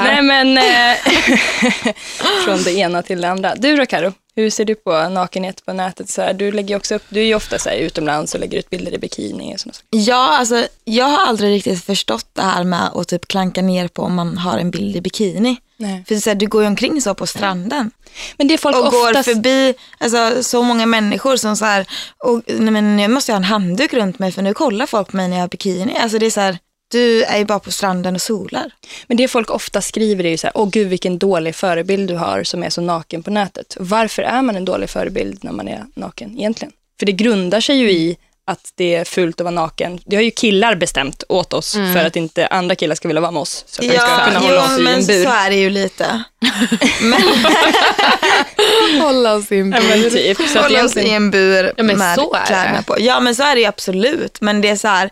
Nej 0.04 0.22
men, 0.22 0.58
eh, 0.58 0.96
från 2.46 2.64
det 2.64 2.72
ena 2.72 3.02
till 3.02 3.22
det 3.22 3.30
andra. 3.30 3.56
Du 3.56 3.76
då 3.78 3.86
Karo, 3.86 4.14
hur 4.42 4.50
ser 4.50 4.66
du 4.66 4.76
på 4.76 5.10
nakenhet 5.10 5.66
på 5.66 5.74
nätet? 5.74 6.10
Så 6.10 6.22
här, 6.22 6.34
du 6.34 6.52
lägger 6.52 6.76
också 6.76 6.96
upp, 6.96 7.04
du 7.10 7.20
är 7.20 7.26
ju 7.26 7.36
ofta 7.36 7.60
så 7.60 7.70
här, 7.70 7.78
utomlands 7.78 8.34
och 8.34 8.40
lägger 8.40 8.58
ut 8.58 8.70
bilder 8.70 8.94
i 8.94 8.98
bikini 8.98 9.56
och 9.56 9.60
sådana 9.60 9.74
saker. 9.74 9.88
Ja, 9.90 10.38
alltså 10.38 10.68
jag 10.84 11.06
har 11.06 11.26
aldrig 11.26 11.52
riktigt 11.52 11.84
förstått 11.84 12.28
det 12.34 12.42
här 12.42 12.64
med 12.64 12.90
att 12.94 13.08
typ 13.08 13.28
klanka 13.28 13.62
ner 13.62 13.88
på 13.88 14.02
om 14.02 14.16
man 14.16 14.38
har 14.38 14.58
en 14.58 14.72
bild 14.72 14.96
i 14.96 15.02
bikini. 15.02 15.58
Nej. 15.78 16.04
För 16.08 16.16
så 16.16 16.30
här, 16.30 16.36
du 16.36 16.48
går 16.48 16.62
ju 16.62 16.68
omkring 16.68 17.02
så 17.02 17.14
på 17.14 17.28
stranden 17.28 17.92
Men 18.38 18.48
det 18.48 18.54
är 18.54 18.58
folk 18.58 18.76
och 18.76 18.92
går 18.92 19.10
oftast... 19.10 19.30
förbi 19.30 19.74
alltså, 19.98 20.44
så 20.44 20.64
många 20.64 20.86
människor 20.86 21.36
som 21.36 21.58
så 21.58 21.66
här, 21.66 21.88
och, 22.18 22.42
nej, 22.48 22.72
men 22.72 23.00
jag 23.00 23.12
måste 23.12 23.32
ha 23.32 23.38
en 23.38 23.44
handduk 23.44 23.94
runt 23.94 24.20
mig 24.20 24.32
för 24.32 24.42
nu 24.42 24.54
kollar 24.54 24.86
folk 24.86 25.12
på 25.12 25.18
mig 25.18 25.28
när 25.28 25.36
jag 25.38 25.44
har 25.44 25.50
bikini. 25.50 25.98
Alltså 25.98 26.20
det 26.20 26.26
är 26.26 26.30
så 26.30 26.42
här, 26.42 26.58
du 26.92 27.24
är 27.24 27.38
ju 27.38 27.46
bara 27.46 27.60
på 27.60 27.72
stranden 27.72 28.16
och 28.16 28.22
solar. 28.22 28.72
Men 29.08 29.18
det 29.18 29.28
folk 29.28 29.50
ofta 29.50 29.82
skriver 29.82 30.26
är 30.26 30.30
ju 30.30 30.38
så 30.38 30.48
här, 30.48 30.58
åh 30.58 30.70
gud 30.70 30.88
vilken 30.88 31.18
dålig 31.18 31.56
förebild 31.56 32.08
du 32.08 32.16
har 32.16 32.44
som 32.44 32.64
är 32.64 32.70
så 32.70 32.82
naken 32.82 33.24
på 33.24 33.32
nätet. 33.32 33.78
Varför 33.80 34.22
är 34.24 34.42
man 34.42 34.56
en 34.56 34.66
dålig 34.66 34.90
förebild 34.90 35.44
när 35.44 35.52
man 35.52 35.68
är 35.68 35.86
naken 35.96 36.38
egentligen? 36.38 36.72
För 37.00 37.06
det 37.06 37.12
grundar 37.12 37.62
sig 37.62 37.76
ju 37.78 37.92
i 37.92 38.18
att 38.46 38.72
det 38.76 38.96
är 38.96 39.06
fult 39.06 39.40
att 39.40 39.44
vara 39.44 39.56
naken. 39.56 40.00
Det 40.06 40.16
har 40.16 40.24
ju 40.24 40.32
killar 40.32 40.76
bestämt 40.76 41.24
åt 41.30 41.54
oss 41.54 41.74
för 41.74 42.06
att 42.06 42.16
inte 42.16 42.48
andra 42.48 42.76
killar 42.76 42.96
ska 42.96 43.08
vilja 43.08 43.22
vara 43.22 43.32
med 43.32 43.42
oss. 43.42 43.64
Så 43.68 43.82
att 43.82 43.92
vi 43.92 43.98
ska 43.98 44.26
kunna 44.26 44.40
hålla 44.40 44.64
oss 44.66 44.80
i 44.80 44.82
men 44.82 45.00
en 45.00 45.06
bur. 45.06 45.24
så 45.24 45.30
är 45.30 45.50
det 45.50 45.56
ju 45.56 45.70
lite. 45.70 46.24
Men 47.02 47.22
Hålla 49.02 49.34
oss 49.36 49.52
in 49.52 49.72
Ja, 49.72 49.82
men 49.90 50.10
typ. 50.10 50.38
Så 50.38 50.60
att 50.60 50.64
hålla 50.64 50.86
oss 50.86 50.98
i 50.98 51.10
en 51.10 51.32
bur 51.32 51.74
Ja, 51.78 51.84
med 51.84 52.20
kläderna 52.48 52.84
på. 52.84 52.96
Ja 53.00 53.20
men 53.20 53.36
så 53.36 53.44
är 53.44 53.56
det 53.56 53.62
ju 53.62 53.68
absolut. 53.68 54.42
Men 54.42 54.62
det 54.62 54.70
är 54.70 54.76
så 54.76 54.88
här, 54.88 55.10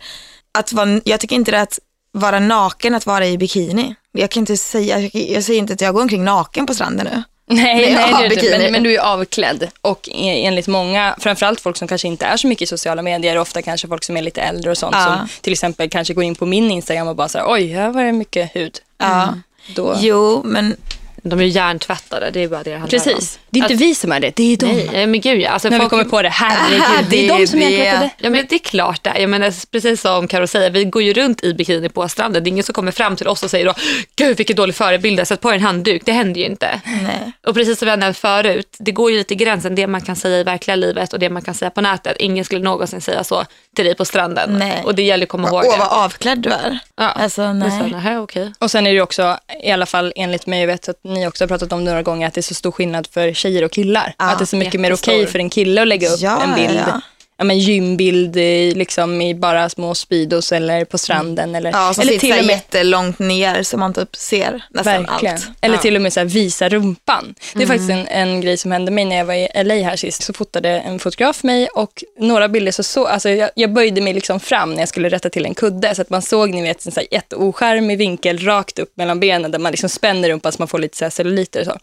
att 0.60 0.74
vara, 0.74 1.02
jag 1.04 1.20
tycker 1.20 1.36
inte 1.36 1.52
det 1.52 1.58
är 1.58 1.62
att 1.64 1.80
vara 2.12 2.40
naken 2.40 2.96
att 2.96 3.06
vara 3.06 3.26
i 3.28 3.38
bikini. 3.38 3.96
Jag 4.12 4.30
kan 4.30 4.42
inte 4.42 4.58
säga, 4.58 5.00
jag, 5.14 5.44
säger 5.44 5.60
inte 5.60 5.74
att 5.74 5.82
jag 5.82 5.94
går 5.94 6.02
omkring 6.02 6.24
naken 6.24 6.66
på 6.66 6.74
stranden 6.74 7.08
nu. 7.14 7.24
nej, 7.56 7.94
Nej, 7.96 8.12
nej, 8.14 8.30
bikini. 8.30 8.58
men, 8.58 8.72
men 8.72 8.84
du 8.84 8.96
är 8.96 9.00
avklädd. 9.00 9.70
Och 9.82 10.10
e- 10.12 10.46
enligt 10.46 10.68
många, 10.68 11.16
framförallt 11.20 11.62
folk 11.62 11.78
som 11.78 11.88
kanske 11.88 12.08
inte 12.08 12.26
är 12.26 12.38
så 12.38 12.48
mycket 12.48 12.62
i 12.62 12.66
sociala 12.68 13.02
medier, 13.02 13.38
ofta 13.38 13.62
kanske 13.62 13.88
folk 13.88 14.04
som 14.04 14.18
är 14.18 14.22
lite 14.22 14.42
äldre 14.42 14.72
och 14.72 14.78
sånt, 14.78 14.96
Ja. 14.96 15.06
som 15.06 15.28
till 15.42 15.54
exempel 15.54 15.90
kanske 15.90 16.14
går 16.14 16.24
in 16.24 16.36
på 16.36 16.46
min 16.46 16.72
Instagram 16.72 17.08
och 17.08 17.16
bara 17.16 17.28
här, 17.34 17.44
oj, 17.48 17.68
här 17.68 17.90
var 17.90 18.04
det 18.04 18.12
mycket 18.12 18.56
hud. 18.56 18.78
Ja. 18.98 19.34
Då, 19.76 19.96
Jo, 20.00 20.42
men 20.46 20.76
De 21.24 21.40
är 21.40 21.44
ju 21.44 21.50
hjärntvättade, 21.50 22.32
det 22.32 22.40
är 22.44 22.48
bara 22.48 22.64
det 22.64 22.70
det 22.72 22.78
handlar 22.78 23.00
om. 23.16 23.22
Det 23.52 23.60
är 23.60 23.64
inte 23.64 23.74
Alltså, 23.74 23.86
vi 23.86 23.96
som 23.96 24.12
är 24.12 24.20
det, 24.20 24.36
det 24.36 24.54
är 24.54 24.58
de. 24.58 24.66
Nej, 24.92 25.08
men 25.08 25.22
gud 25.22 25.42
ja. 25.42 25.50
Alltså, 25.50 25.70
När 25.70 25.78
vi 25.78 25.80
folk- 25.82 25.90
kommer 25.90 26.04
på 26.04 26.22
det, 26.22 26.30
herregud. 26.30 26.82
Det 27.10 27.26
är 27.26 27.28
det 27.28 27.34
är 27.34 27.40
de 27.40 27.48
som 27.48 27.62
är 27.62 27.70
det. 27.70 28.10
Ja 28.18 28.30
men 28.30 28.46
det 28.50 28.56
är 28.56 28.60
klart 28.60 29.04
det. 29.04 29.14
Jag 29.20 29.30
menar, 29.30 29.72
precis 29.72 30.02
som 30.02 30.28
Karo 30.28 30.48
säger, 30.48 30.70
vi 30.70 30.84
går 30.86 31.02
ju 31.02 31.14
runt 31.14 31.44
i 31.44 31.54
bikini 31.54 31.90
på 31.90 32.10
stranden. 32.10 32.44
Det 32.44 32.48
är 32.48 32.52
ingen 32.52 32.64
som 32.64 32.74
kommer 32.74 32.92
fram 32.92 33.16
till 33.16 33.28
oss 33.28 33.44
och 33.44 33.50
säger 33.50 33.66
då, 33.66 33.74
gud 34.16 34.38
vilken 34.38 34.56
dålig 34.56 34.76
förebild, 34.76 35.28
sätt 35.28 35.42
på 35.42 35.52
en 35.52 35.62
handduk. 35.62 36.02
Det 36.06 36.12
händer 36.12 36.42
ju 36.42 36.46
inte. 36.48 36.82
Nej. 36.86 37.32
Och 37.48 37.54
precis 37.54 37.80
som 37.80 37.86
vi 37.86 37.90
har 37.90 37.98
nämnt 37.98 38.18
förut, 38.18 38.76
det 38.80 38.92
går 38.92 39.12
ju 39.12 39.18
lite 39.18 39.36
gränsen 39.36 39.76
det 39.76 39.88
man 39.88 40.02
kan 40.02 40.16
säga 40.16 40.40
i 40.40 40.44
verkliga 40.44 40.76
livet 40.76 41.14
och 41.14 41.20
det 41.20 41.30
man 41.30 41.42
kan 41.42 41.54
säga 41.54 41.70
på 41.72 41.82
nätet. 41.82 42.18
Ingen 42.20 42.46
skulle 42.46 42.62
någonsin 42.62 43.02
säga 43.02 43.24
så 43.24 43.46
till 43.76 43.86
dig 43.86 43.96
på 43.96 44.06
stranden. 44.06 44.56
Nej. 44.60 44.82
Och 44.86 44.96
det 44.96 45.04
gäller 45.04 45.26
att 45.26 45.30
komma 45.30 45.48
ihåg 45.48 45.64
Åh 45.66 45.72
det. 45.74 45.80
vad 45.80 45.88
avklädd 46.06 46.40
du 46.40 46.50
är. 46.50 46.80
Ja. 46.96 47.04
Alltså 47.10 47.54
nej. 47.54 47.92
nähä, 47.92 48.18
okej. 48.20 48.54
Och 48.60 48.72
sen 48.72 48.88
är 48.88 48.92
det 48.92 48.96
ju 48.96 49.02
också, 49.02 49.38
i 49.64 49.72
alla 49.72 49.86
fall 49.86 50.14
enligt 50.16 50.46
mig, 50.48 50.60
jag 50.60 50.68
vet 50.68 50.90
att 50.90 51.00
ni 51.04 51.28
också 51.28 51.44
har 51.44 51.48
pratat 51.48 51.74
om 51.74 51.86
det 51.86 51.92
några 51.92 52.04
gånger, 52.04 52.28
att 52.28 52.34
det 52.34 52.40
är 52.40 52.44
så 52.44 52.54
stor 52.54 52.72
skillnad 52.72 53.08
för 53.12 53.34
tjejer 53.40 53.64
och 53.64 53.72
killar. 53.72 54.16
Ja, 54.18 54.26
att 54.32 54.38
det 54.38 54.44
är 54.44 54.46
så 54.46 54.56
mycket 54.56 54.82
mer 54.82 54.94
okej 54.94 55.28
för 55.28 55.40
en 55.40 55.50
kille 55.50 55.82
att 55.82 55.88
lägga 55.88 56.10
upp 56.10 56.20
Ja, 56.20 56.44
en 56.44 56.56
bild, 56.56 56.80
ja, 56.80 56.84
ja, 56.88 57.02
ja. 57.40 57.44
men 57.46 57.60
gymbild 57.60 58.38
i, 58.38 58.74
liksom, 58.76 59.22
i 59.22 59.36
bara 59.36 59.70
små 59.70 59.96
speedos 59.96 60.52
eller 60.52 60.86
på 60.86 60.98
stranden. 60.98 61.56
Eller, 61.56 61.72
Ja, 61.72 61.94
som 61.94 62.02
eller 62.02 62.14
sitter 62.14 62.28
till 62.28 62.40
och 62.40 62.46
med 62.46 62.56
jättelångt 62.56 63.20
ner 63.20 63.64
så 63.64 63.78
man 63.78 63.94
typ 63.94 64.16
ser 64.16 64.64
nästan 64.70 65.04
Verkligen. 65.04 65.36
allt. 65.36 65.48
Eller 65.62 65.76
Ja. 65.76 65.82
till 65.82 65.96
och 65.96 66.02
med 66.02 66.14
så 66.14 66.20
här, 66.20 66.28
visa 66.28 66.70
rumpan. 66.70 67.36
Det 67.56 67.64
är 67.64 67.68
faktiskt 67.68 67.90
en, 67.90 68.08
en 68.08 68.42
grej 68.42 68.58
som 68.58 68.72
hände 68.72 68.92
mig 68.92 69.06
när 69.06 69.18
jag 69.18 69.26
var 69.26 69.34
i 69.34 69.48
LA 69.64 69.74
här 69.76 69.96
sist. 69.96 70.24
Så 70.24 70.34
fotade 70.34 70.70
en 70.70 71.00
fotograf 71.00 71.44
mig 71.44 71.68
och 71.68 72.04
några 72.20 72.48
bilder 72.48 72.72
så, 72.72 72.84
så 72.84 73.06
alltså 73.08 73.30
jag, 73.30 73.50
jag 73.56 73.74
böjde 73.74 74.02
mig 74.02 74.14
liksom 74.14 74.40
fram 74.40 74.74
när 74.74 74.80
jag 74.80 74.90
skulle 74.90 75.10
rätta 75.10 75.30
till 75.30 75.46
en 75.46 75.54
kudde 75.56 75.96
så 75.96 76.02
att 76.02 76.10
man 76.10 76.22
såg 76.22 76.50
ni 76.50 76.62
vet, 76.62 76.86
en 76.86 76.92
så 76.92 77.00
här 77.00 77.08
jätteoskärmig 77.12 77.98
vinkel 77.98 78.38
rakt 78.40 78.80
upp 78.80 78.92
mellan 78.98 79.20
benen 79.20 79.52
där 79.52 79.60
man 79.60 79.72
liksom 79.72 79.90
spänner 79.90 80.30
rumpan 80.30 80.52
så 80.52 80.56
man 80.62 80.68
får 80.68 80.80
lite 80.80 80.98
så 80.98 81.06
här 81.06 81.10
celluliter 81.10 81.60
och 81.60 81.66
så. 81.66 81.78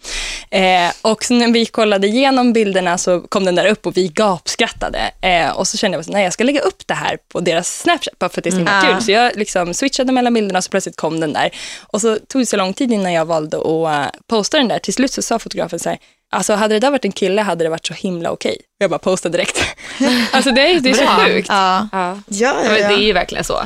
Eh, 0.56 0.90
och 1.02 1.24
så 1.24 1.34
när 1.34 1.52
vi 1.52 1.66
kollade 1.66 2.06
igenom 2.06 2.52
bilderna 2.52 2.98
så 2.98 3.20
kom 3.20 3.44
den 3.44 3.54
där 3.54 3.66
upp 3.66 3.86
och 3.86 3.96
vi 3.96 4.08
gapskrattade. 4.08 4.98
Eh, 5.20 5.45
och 5.52 5.68
så 5.68 5.76
kände 5.76 5.96
jag 5.96 6.00
att 6.00 6.08
nej, 6.08 6.24
jag 6.24 6.32
ska 6.32 6.44
lägga 6.44 6.60
upp 6.60 6.86
det 6.86 6.94
här 6.94 7.18
på 7.28 7.40
deras 7.40 7.78
Snapchat 7.80 8.18
bara 8.18 8.30
för 8.30 8.40
att 8.40 8.44
det 8.44 8.48
är 8.48 8.52
så 8.52 8.56
himla 8.56 8.80
Mm. 8.80 8.92
kul. 8.94 9.02
Så 9.04 9.10
jag 9.10 9.36
liksom 9.36 9.74
switchade 9.74 10.12
mellan 10.12 10.34
bilderna 10.34 10.58
och 10.58 10.64
så 10.64 10.70
plötsligt 10.70 10.96
kom 10.96 11.20
den 11.20 11.32
där. 11.32 11.50
Och 11.82 12.00
så 12.00 12.16
tog 12.28 12.42
det 12.42 12.46
så 12.46 12.56
lång 12.56 12.72
tid 12.74 12.92
innan 12.92 13.12
jag 13.12 13.24
valde 13.24 13.56
att 13.56 13.66
uh, 13.66 14.06
posta 14.28 14.56
den 14.58 14.68
där. 14.68 14.78
Till 14.78 14.94
slut 14.94 15.12
så 15.12 15.22
sa 15.22 15.38
fotografen 15.38 15.78
så 15.78 15.88
här, 15.88 15.98
alltså 16.30 16.54
hade 16.54 16.74
det 16.74 16.78
där 16.80 16.90
varit 16.90 17.04
en 17.04 17.12
kille 17.12 17.42
hade 17.42 17.64
det 17.64 17.68
varit 17.70 17.86
så 17.86 17.94
himla 17.94 18.30
okej. 18.30 18.56
Jag 18.78 18.90
bara 18.90 18.98
postade 18.98 19.38
direkt. 19.38 19.58
alltså 20.32 20.50
det 20.50 20.70
är, 20.70 20.80
det 20.80 20.90
är 20.90 20.94
så 20.94 21.06
sjukt. 21.06 21.48
Ja. 21.48 21.88
Ja. 21.92 22.08
Ja, 22.12 22.16
Ja, 22.28 22.54
ja, 22.64 22.70
men 22.70 22.80
ja. 22.82 22.88
det 22.88 22.94
är 22.94 23.06
ju 23.06 23.12
verkligen 23.12 23.44
så. 23.44 23.60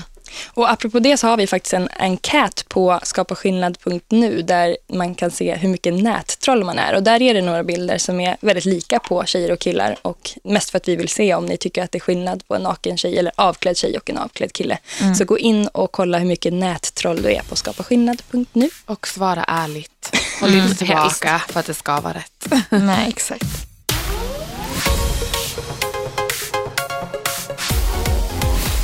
Och 0.47 0.71
apropå 0.71 0.99
det 0.99 1.17
så 1.17 1.27
har 1.27 1.37
vi 1.37 1.47
faktiskt 1.47 1.75
en 1.75 1.89
enkät 1.97 2.69
på 2.69 3.01
skapaskillnad.nu 3.03 4.43
där 4.43 4.77
man 4.87 5.15
kan 5.15 5.31
se 5.31 5.55
hur 5.55 5.69
mycket 5.69 5.95
nättroll 5.95 6.65
man 6.65 6.79
är. 6.79 6.95
Och 6.95 7.03
där 7.03 7.23
är 7.23 7.35
det 7.35 7.43
några 7.43 7.65
bilder 7.65 7.99
som 7.99 8.21
är 8.21 8.37
väldigt 8.41 8.65
lika 8.65 8.99
på 8.99 9.25
tjejer 9.25 9.53
och 9.53 9.59
killar. 9.59 9.97
Och 10.03 10.31
mest 10.45 10.71
för 10.71 10.77
att 10.77 10.89
vi 10.89 10.97
vill 10.97 11.09
se 11.09 11.35
om 11.35 11.47
ni 11.47 11.57
tycker 11.57 11.83
att 11.83 11.93
det 11.93 11.99
är 11.99 12.01
skillnad 12.01 12.47
på 12.49 12.55
en 12.55 12.63
naken 12.63 12.97
tjej 12.97 13.19
eller 13.19 13.33
avklädd 13.37 13.77
tjej 13.77 13.97
och 13.97 14.11
en 14.11 14.19
avklädd 14.19 14.53
kille. 14.53 14.79
Så 15.19 15.25
gå 15.25 15.39
in 15.39 15.67
och 15.67 15.93
kolla 15.93 16.19
hur 16.19 16.27
mycket 16.27 16.53
nättroll 16.53 17.23
du 17.23 17.33
är 17.33 17.43
på 17.43 17.57
skapaskillnad.nu. 17.57 18.71
Och 18.87 19.09
svara 19.09 19.45
ärligt. 19.45 20.17
Håll 20.41 20.55
inte 20.55 20.75
tillbaka 20.75 21.43
för 21.49 21.61
att 21.61 21.67
det 21.67 21.75
ska 21.75 22.01
vara 22.01 22.15
rätt. 22.15 22.67
Nej, 22.71 23.09
exakt. 23.09 23.71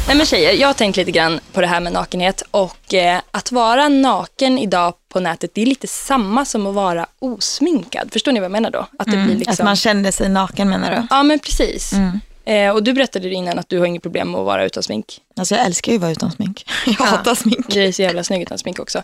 Nej 0.07 0.17
men 0.17 0.27
tjejer, 0.27 0.53
jag 0.53 0.69
har 0.69 0.75
tänkt 0.75 0.97
lite 0.97 1.11
grann 1.11 1.41
på 1.53 1.61
det 1.61 1.67
här 1.67 1.81
med 1.81 1.93
nakenhet 1.93 2.43
och 2.51 2.95
eh, 2.95 3.21
att 3.31 3.53
vara 3.53 3.89
naken 3.89 4.59
idag 4.59 4.95
på 5.09 5.21
nätet, 5.21 5.51
det 5.55 5.63
är 5.63 5.67
lite 5.67 5.87
samma 5.87 6.45
som 6.45 6.67
att 6.67 6.75
vara 6.75 7.07
osminkad. 7.19 8.09
Förstår 8.13 8.33
ni 8.33 8.41
vad 8.41 8.45
jag 8.45 8.53
menar 8.53 8.71
då? 8.71 8.87
Att 8.99 9.07
det 9.07 9.17
blir 9.17 9.33
Att 9.33 9.39
liksom... 9.39 9.65
man 9.65 9.77
kände 9.77 10.13
sig 10.13 10.29
naken 10.29 10.69
menar 10.69 10.91
du? 10.91 11.07
Ja 11.11 11.23
men 11.23 11.39
precis. 11.39 11.93
Eh, 12.47 12.71
och 12.71 12.83
du 12.83 12.93
berättade 12.93 13.31
innan 13.31 13.59
att 13.59 13.69
du 13.69 13.79
har 13.79 13.87
inget 13.87 14.03
problem 14.03 14.31
med 14.31 14.38
att 14.41 14.47
vara 14.47 14.65
utan 14.65 14.83
smink. 14.83 15.21
Alltså 15.37 15.55
jag 15.55 15.67
älskar 15.67 15.93
ju 15.93 15.97
att 15.97 16.03
vara 16.03 16.12
utan 16.12 16.31
smink. 16.31 16.67
Jag 16.87 16.93
hatar 16.93 17.35
smink. 17.35 17.67
Du 17.69 17.85
är 17.85 17.93
så 17.93 18.03
jävla 18.03 18.25
snygg 18.25 18.43
utan 18.43 18.59
smink 18.59 18.79
också. 18.79 19.03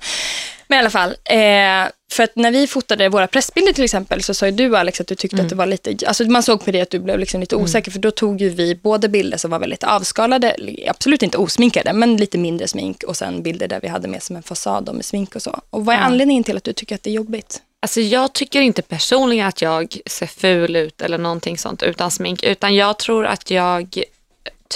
Men 0.68 0.76
i 0.76 0.80
alla 0.80 0.90
fall, 0.90 1.10
eh, 1.10 1.90
för 2.12 2.22
att 2.22 2.36
när 2.36 2.50
vi 2.50 2.66
fotade 2.66 3.08
våra 3.08 3.26
pressbilder 3.26 3.72
till 3.72 3.84
exempel 3.84 4.22
så 4.22 4.34
sa 4.34 4.46
ju 4.46 4.52
du 4.52 4.76
Alex 4.76 5.00
att 5.00 5.06
du 5.06 5.14
tyckte 5.14 5.42
att 5.42 5.48
det 5.48 5.54
var 5.54 5.66
lite, 5.66 5.96
alltså 6.06 6.24
man 6.24 6.42
såg 6.42 6.64
på 6.64 6.70
det 6.70 6.80
att 6.80 6.90
du 6.90 6.98
blev 6.98 7.18
liksom 7.18 7.40
lite 7.40 7.56
osäker 7.56 7.90
för 7.90 7.98
då 7.98 8.10
tog 8.10 8.40
ju 8.40 8.48
vi 8.48 8.74
både 8.74 9.08
bilder 9.08 9.38
som 9.38 9.50
var 9.50 9.58
väldigt 9.58 9.84
avskalade, 9.84 10.56
absolut 10.88 11.22
inte 11.22 11.38
osminkade 11.38 11.92
men 11.92 12.16
lite 12.16 12.38
mindre 12.38 12.68
smink 12.68 13.02
och 13.02 13.16
sen 13.16 13.42
bilder 13.42 13.68
där 13.68 13.80
vi 13.80 13.88
hade 13.88 14.08
med 14.08 14.22
som 14.22 14.36
en 14.36 14.42
fasad 14.42 14.88
och 14.88 14.94
med 14.94 15.04
smink 15.04 15.36
och 15.36 15.42
så. 15.42 15.60
Och 15.70 15.84
vad 15.84 15.94
är 15.94 16.00
anledningen 16.00 16.44
till 16.44 16.56
att 16.56 16.64
du 16.64 16.72
tycker 16.72 16.94
att 16.94 17.02
det 17.02 17.10
är 17.10 17.14
jobbigt? 17.14 17.62
Alltså 17.82 18.00
jag 18.00 18.32
tycker 18.32 18.60
inte 18.60 18.82
personligen 18.82 19.46
att 19.46 19.62
jag 19.62 19.98
ser 20.06 20.26
ful 20.26 20.76
ut 20.76 21.02
eller 21.02 21.18
någonting 21.18 21.58
sånt 21.58 21.82
utan 21.82 22.10
smink. 22.10 22.42
Utan 22.42 22.74
jag 22.74 22.98
tror 22.98 23.26
att 23.26 23.50
jag 23.50 24.02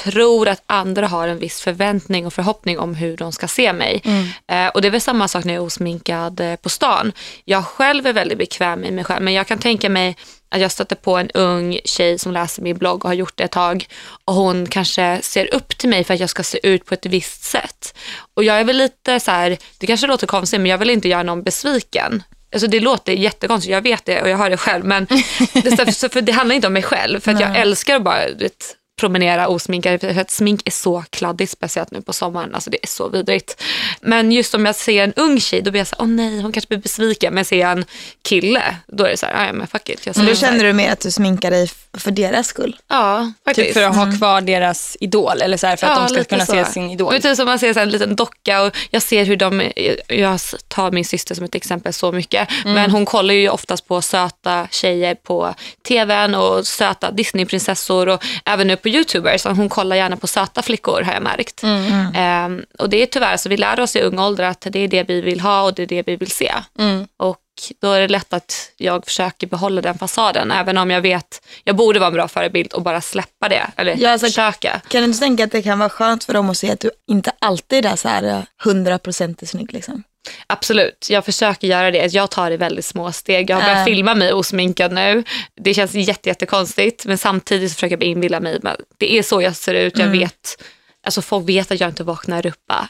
tror 0.05 0.49
att 0.49 0.63
andra 0.67 1.07
har 1.07 1.29
en 1.29 1.39
viss 1.39 1.61
förväntning 1.61 2.27
och 2.27 2.33
förhoppning 2.33 2.79
om 2.79 2.95
hur 2.95 3.17
de 3.17 3.33
ska 3.33 3.49
se 3.49 3.73
mig. 3.73 4.03
Eh, 4.49 4.67
och 4.69 4.83
det 4.83 4.89
är 4.89 4.93
väl 4.93 5.01
samma 5.01 5.29
sak 5.29 5.45
när 5.45 5.55
jag 5.55 5.63
är 5.63 5.67
osminkad 5.67 6.41
eh, 6.41 6.57
på 6.57 6.69
stan. 6.69 7.13
Jag 7.45 7.65
själv 7.65 8.07
är 8.07 8.13
väldigt 8.13 8.39
bekväm 8.39 8.85
i 8.85 8.91
mig 8.91 9.05
själv 9.05 9.23
men 9.23 9.35
jag 9.35 9.47
kan 9.47 9.59
tänka 9.59 9.89
mig 9.89 10.17
att 10.49 10.61
jag 10.61 10.73
stöter 10.73 10.97
på 10.97 11.17
en 11.17 11.31
ung 11.31 11.79
tjej 11.85 12.19
som 12.19 12.33
läser 12.33 12.63
min 12.63 12.77
blogg 12.77 13.05
och 13.05 13.11
har 13.11 13.15
gjort 13.15 13.37
det 13.37 13.45
ett 13.45 13.51
tag 13.51 13.87
och 14.25 14.35
hon 14.35 14.67
kanske 14.67 15.19
ser 15.23 15.55
upp 15.55 15.79
till 15.79 15.89
mig 15.89 16.05
för 16.05 16.15
att 16.15 16.21
jag 16.21 16.31
ska 16.31 16.43
se 16.43 16.59
ut 16.63 16.85
på 16.85 16.95
ett 16.95 17.07
visst 17.07 17.45
sätt. 17.45 17.97
Och 18.35 18.45
jag 18.45 18.61
är 18.61 18.65
väl 18.65 18.77
lite 18.77 19.21
så 19.21 19.31
här, 19.31 19.59
det 19.79 19.87
kanske 19.87 20.07
låter 20.07 20.27
konstigt 20.27 20.61
men 20.61 20.71
jag 20.71 20.79
vill 20.79 20.91
inte 20.91 21.09
göra 21.09 21.23
någon 21.23 21.43
besviken. 21.43 22.23
Alltså 22.53 22.69
det 22.69 22.81
låter 22.81 23.13
jättekonstigt, 23.13 23.73
jag 23.73 23.83
vet 23.83 24.05
det 24.05 24.23
och 24.23 24.29
jag 24.29 24.37
har 24.37 24.51
det 24.51 24.57
själv. 24.57 24.85
Men 24.85 25.07
det, 25.53 26.13
för 26.13 26.21
det 26.21 26.33
handlar 26.33 26.55
inte 26.55 26.67
om 26.67 26.73
mig 26.73 26.83
själv. 26.83 27.21
För 27.21 27.33
att 27.33 27.41
jag 27.41 27.57
älskar 27.57 27.97
att 27.97 28.03
bara 28.03 28.29
vet, 28.39 28.77
promenera 28.97 29.49
osminkad. 29.49 30.01
För 30.01 30.19
att 30.21 30.31
smink 30.31 30.61
är 30.65 30.71
så 30.71 31.05
kladdigt, 31.11 31.53
speciellt 31.53 31.91
nu 31.91 32.03
på 32.03 32.13
sommaren. 32.13 32.55
Alltså 32.55 32.71
det 32.71 32.79
är 32.83 32.87
så 32.89 33.09
vidrigt. 33.09 33.63
Men 34.01 34.33
just 34.33 34.55
om 34.55 34.67
jag 34.67 34.75
ser 34.75 35.05
en 35.05 35.13
ung 35.17 35.41
tjej, 35.41 35.63
då 35.63 35.71
blir 35.71 35.81
jag 35.81 35.87
så 35.87 35.97
här, 35.97 36.03
åh 36.05 36.09
nej, 36.09 36.41
hon 36.43 36.53
kanske 36.53 36.69
blir 36.69 36.79
besviken. 36.79 37.35
Men 37.35 37.45
ser 37.45 37.61
jag 37.61 37.71
en 37.73 37.85
kille, 38.29 38.77
då 38.87 39.05
är 39.05 39.11
det 39.11 39.17
så 39.17 39.27
här, 39.27 39.47
ja 39.47 39.53
men 39.53 39.67
fuck 39.67 39.89
it. 39.89 40.07
Jag 40.07 40.17
Men 40.17 40.27
då 40.27 40.35
känner 40.35 40.65
du 40.65 40.73
mer 40.73 40.93
att 40.93 41.01
du 41.01 41.11
sminkar 41.11 41.51
dig 41.51 41.69
för 41.99 42.11
deras 42.11 42.47
skull? 42.47 42.77
Ja, 42.89 43.33
faktiskt. 43.45 43.67
Typ 43.67 43.75
för 43.75 43.83
att 43.83 43.97
ha 43.97 44.13
kvar 44.19 44.41
deras 44.41 44.97
idol 45.01 45.41
eller 45.43 45.57
så 45.57 45.67
här, 45.67 45.77
för 45.77 45.87
att 45.87 46.09
de 46.09 46.15
ska 46.15 46.25
kunna 46.25 46.47
så. 46.47 46.53
se 46.53 46.65
sin 46.65 46.91
idol. 46.91 47.13
Men 47.13 47.23
typ 47.23 47.37
som 47.37 47.47
man 47.47 47.59
ser 47.59 47.73
så 47.73 47.79
här 47.79 47.87
en 47.87 47.93
liten 47.93 48.17
docka 48.17 48.63
och 48.63 48.77
jag 48.91 49.03
ser 49.03 49.25
hur 49.25 49.37
de, 49.37 49.71
jag 50.09 50.41
tar 50.69 50.91
min 50.91 51.05
syster 51.05 51.35
som 51.35 51.45
ett 51.45 51.55
exempel 51.55 51.93
så 51.93 52.13
mycket, 52.13 52.49
Mm. 52.65 52.75
men 52.75 52.91
hon 52.91 53.05
kollar 53.05 53.35
ju 53.35 53.49
oftast 53.49 53.89
på 53.89 54.03
söta 54.03 54.69
tjejer 54.71 55.15
på 55.15 55.55
tvn 55.89 56.35
och 56.35 56.67
söta 56.67 57.11
Disneyprinsessor 57.11 58.09
och 58.09 58.25
även 58.45 58.67
nu 58.67 58.77
på 58.87 58.91
youtubers, 58.91 59.43
så 59.43 59.51
hon 59.51 59.69
kollar 59.69 59.97
gärna 59.97 60.17
på 60.17 60.27
söta 60.27 60.63
flickor 60.63 61.03
har 61.03 61.13
jag 61.13 61.23
märkt. 61.23 61.63
Mm. 61.63 62.15
Ehm, 62.15 62.65
och 62.79 62.91
det 62.91 63.03
är 63.03 63.07
tyvärr 63.07 63.37
så 63.37 63.49
vi 63.49 63.57
lär 63.57 63.81
oss 63.81 63.97
i 63.97 64.01
ung 64.01 64.19
ålder 64.19 64.45
att 64.45 64.67
det 64.71 64.79
är 64.79 64.89
det 64.89 65.03
vi 65.03 65.21
vill 65.21 65.41
ha 65.41 65.63
och 65.63 65.75
det 65.75 65.83
är 65.83 65.87
det 65.87 66.03
vi 66.07 66.17
vill 66.17 66.31
se. 66.31 66.53
Mm. 66.79 67.07
Och 67.17 67.41
då 67.81 67.93
är 67.93 68.01
det 68.01 68.09
lätt 68.09 68.33
att 68.33 68.73
jag 68.77 69.05
försöker 69.05 69.47
behålla 69.47 69.83
den 69.83 69.99
fasaden, 69.99 70.51
även 70.51 70.79
om 70.79 70.91
jag 70.91 71.01
vet, 71.01 71.47
jag 71.65 71.77
borde 71.77 71.99
vara 71.99 72.09
en 72.09 72.15
bra 72.15 72.29
förebild 72.29 72.73
och 72.73 72.83
bara 72.83 73.01
släppa 73.01 73.49
det, 73.49 73.67
eller 73.77 73.97
Ja, 73.99 74.11
alltså- 74.11 74.27
försöka. 74.27 74.81
Kan 74.89 75.01
du 75.01 75.07
inte 75.07 75.19
tänka 75.19 75.45
att 75.45 75.53
det 75.53 75.63
kan 75.63 75.79
vara 75.79 75.89
skönt 75.89 76.25
för 76.25 76.33
dem 76.33 76.51
att 76.51 76.57
se 76.57 76.71
att 76.71 76.81
du 76.81 76.91
inte 77.11 77.33
alltid 77.39 77.87
är 77.87 77.97
så 77.97 78.09
här 78.09 78.23
eh, 78.23 78.43
100% 78.65 79.47
snygg 79.47 79.73
liksom? 79.73 80.03
Absolut, 80.47 81.07
jag 81.11 81.25
försöker 81.25 81.69
göra 81.69 81.91
det. 81.91 82.15
Jag 82.15 82.31
tar 82.31 82.51
det 82.51 82.57
väldigt 82.57 82.85
små 82.85 83.13
steg. 83.13 83.51
Jag 83.51 83.57
har 83.57 83.63
börjat 83.63 83.79
Äh. 83.79 83.85
filma 83.85 84.15
mig 84.15 84.33
osminkad 84.33 84.93
nu. 84.93 85.25
Det 85.61 85.75
känns 85.75 85.95
jätte, 85.95 86.29
jättekonstigt 86.29 87.07
men 87.07 87.19
samtidigt 87.19 87.71
så 87.71 87.75
försöker 87.75 87.97
jag 87.97 88.03
inbilla 88.05 88.41
mig 88.41 88.61
att 88.65 88.81
det 88.99 89.19
är 89.19 89.23
så 89.23 89.43
jag 89.43 89.57
ser 89.57 89.75
ut. 89.75 89.99
Jag 89.99 90.09
vet, 90.09 90.63
alltså 91.05 91.23
folk 91.23 91.49
vet 91.49 91.71
att 91.71 91.81
jag 91.81 91.89
inte 91.91 92.05
vaknar 92.05 92.47
upp 92.47 92.67
bara, 92.69 92.89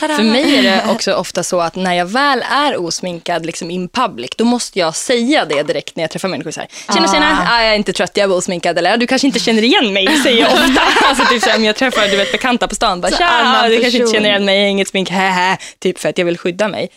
tada. 0.00 0.16
För 0.16 0.22
mig 0.22 0.56
är 0.56 0.62
det 0.62 0.92
också 0.92 1.12
ofta 1.12 1.42
så 1.42 1.60
att 1.60 1.76
när 1.76 1.94
jag 1.94 2.06
väl 2.06 2.44
är 2.50 2.80
osminkad 2.80 3.46
liksom 3.46 3.70
in 3.70 3.88
public, 3.88 4.30
då 4.36 4.44
måste 4.44 4.78
jag 4.78 4.96
säga 4.96 5.44
det 5.44 5.62
direkt 5.62 5.96
när 5.96 6.04
jag 6.04 6.10
träffar 6.10 6.28
människor. 6.28 6.50
Så 6.50 6.60
här, 6.60 6.68
tjena, 6.94 7.08
tjena, 7.12 7.48
ah, 7.50 7.62
jag 7.62 7.72
är 7.72 7.76
inte 7.76 7.92
trött, 7.92 8.10
jag 8.14 8.30
är 8.30 8.36
osminkad. 8.36 8.78
Eller 8.78 8.96
du 8.96 9.06
kanske 9.06 9.26
inte 9.26 9.38
känner 9.38 9.62
igen 9.62 9.92
mig, 9.92 10.20
säger 10.22 10.40
jag 10.40 10.52
ofta. 10.52 10.82
alltså, 11.08 11.24
typ 11.24 11.42
så 11.42 11.50
här, 11.50 11.56
om 11.56 11.64
jag 11.64 11.76
träffar 11.76 12.08
du 12.08 12.16
vet, 12.16 12.32
bekanta 12.32 12.68
på 12.68 12.74
stan, 12.74 13.00
bara, 13.00 13.10
tja, 13.10 13.68
du 13.68 13.80
kanske 13.80 13.98
inte 13.98 14.12
känner 14.12 14.28
igen 14.28 14.44
mig, 14.44 14.56
jag 14.56 14.64
har 14.64 14.70
inget 14.70 14.88
smink, 14.88 15.10
hähä. 15.10 15.58
Typ 15.78 15.98
för 15.98 16.08
att 16.08 16.18
jag 16.18 16.24
vill 16.24 16.38
skydda 16.38 16.68
mig. 16.68 16.90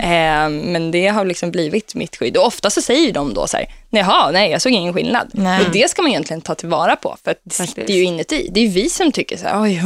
Eh, 0.00 0.48
men 0.48 0.90
det 0.90 1.06
har 1.06 1.24
liksom 1.24 1.50
blivit 1.50 1.94
mitt 1.94 2.16
skydd. 2.16 2.36
Och 2.36 2.46
ofta 2.46 2.70
så 2.70 2.82
säger 2.82 3.12
de 3.12 3.34
då 3.34 3.46
så 3.46 3.56
här, 3.56 3.66
jaha, 3.90 4.30
nej, 4.30 4.50
jag 4.50 4.62
såg 4.62 4.72
ingen 4.72 4.94
skillnad. 4.94 5.28
Nej. 5.32 5.64
Och 5.66 5.72
det 5.72 5.90
ska 5.90 6.02
man 6.02 6.10
egentligen 6.10 6.40
ta 6.40 6.54
tillvara 6.54 6.96
på, 6.96 7.16
för 7.24 7.30
att 7.30 7.38
det 7.44 7.54
Faktiskt. 7.54 7.76
sitter 7.78 7.94
ju 7.94 8.02
inuti. 8.04 8.48
Det 8.52 8.60
är 8.60 8.64
ju 8.64 8.70
vi 8.70 8.90
som 8.90 9.12
tycker 9.12 9.36
så 9.36 9.46
här, 9.46 9.62
oj, 9.62 9.82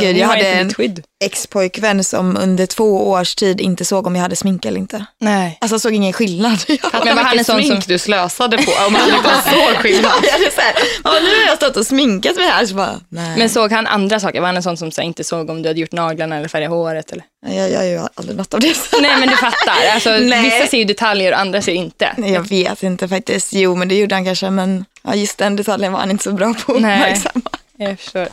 Gud, 0.00 0.14
nu 0.14 0.20
jag 0.20 0.26
har 0.28 0.34
hade 0.36 0.48
inte 0.48 0.60
en 0.60 0.74
skydd. 0.74 1.02
ex-pojkvän 1.24 2.04
som 2.04 2.36
under 2.36 2.66
två 2.66 3.10
års 3.10 3.34
tid 3.34 3.60
inte 3.60 3.84
såg 3.84 4.06
om 4.06 4.14
jag 4.16 4.22
hade 4.22 4.36
smink 4.36 4.64
eller 4.64 4.78
inte. 4.78 5.04
Nej. 5.20 5.58
Alltså 5.60 5.78
såg 5.78 5.94
ingen 5.94 6.12
skillnad. 6.12 6.58
Men 6.68 6.80
var 6.92 7.08
han 7.08 7.18
en 7.26 7.30
vilket 7.30 7.46
sån 7.46 7.62
smink 7.62 7.82
som- 7.84 7.92
du 7.92 7.98
slösade 7.98 8.56
på 8.58 8.72
om 8.86 8.94
han 8.94 9.08
inte 9.08 9.28
såg 9.50 9.76
skillnad. 9.76 10.12
jag 10.22 10.40
är 10.46 10.50
så 10.50 10.60
här, 10.60 10.74
"Ja, 11.04 11.10
nu 11.22 11.28
är 11.28 11.48
har 11.48 11.56
stått 11.56 11.76
och 11.76 11.86
sminkat 11.86 12.36
mig 12.36 12.46
här 12.46 12.66
så 12.66 12.74
bara, 12.74 13.00
nej. 13.08 13.38
Men 13.38 13.48
såg 13.48 13.72
han 13.72 13.86
andra 13.86 14.20
saker? 14.20 14.40
Var 14.40 14.46
han 14.46 14.56
en 14.56 14.62
sån 14.62 14.76
som 14.76 14.90
så 14.90 15.00
här, 15.00 15.06
inte 15.08 15.24
såg 15.24 15.50
om 15.50 15.62
du 15.62 15.68
hade 15.68 15.80
gjort 15.80 15.92
naglarna 15.92 16.36
eller 16.36 16.48
färgat 16.48 16.70
håret? 16.70 17.12
Eller? 17.12 17.24
Jag, 17.46 17.54
jag 17.54 17.70
gör 17.70 17.82
ju 17.82 18.08
aldrig 18.14 18.36
något 18.36 18.54
av 18.54 18.60
det. 18.60 18.76
Nej 19.00 19.16
men 19.20 19.28
du 19.28 19.36
fattar. 19.36 19.86
Alltså, 19.94 20.10
Nej. 20.20 20.42
vissa 20.42 20.66
ser 20.66 20.78
ju 20.78 20.84
detaljer 20.84 21.32
och 21.32 21.38
andra 21.38 21.62
ser 21.62 21.72
inte. 21.72 22.14
Nej, 22.16 22.32
jag 22.32 22.48
vet 22.48 22.82
inte 22.82 23.08
faktiskt. 23.08 23.52
Jo, 23.52 23.74
men 23.74 23.88
det 23.88 23.94
gjorde 23.94 24.14
han 24.14 24.24
kanske, 24.24 24.50
men 24.50 24.84
ja, 25.02 25.14
just 25.14 25.38
den 25.38 25.56
detaljen 25.56 25.92
var 25.92 26.00
han 26.00 26.10
inte 26.10 26.24
så 26.24 26.32
bra 26.32 26.54
på 26.54 26.74
att 26.74 26.82
Nej. 26.82 27.00
uppmärksamma. 27.02 27.50
Jag 27.76 28.00
förstår. 28.00 28.28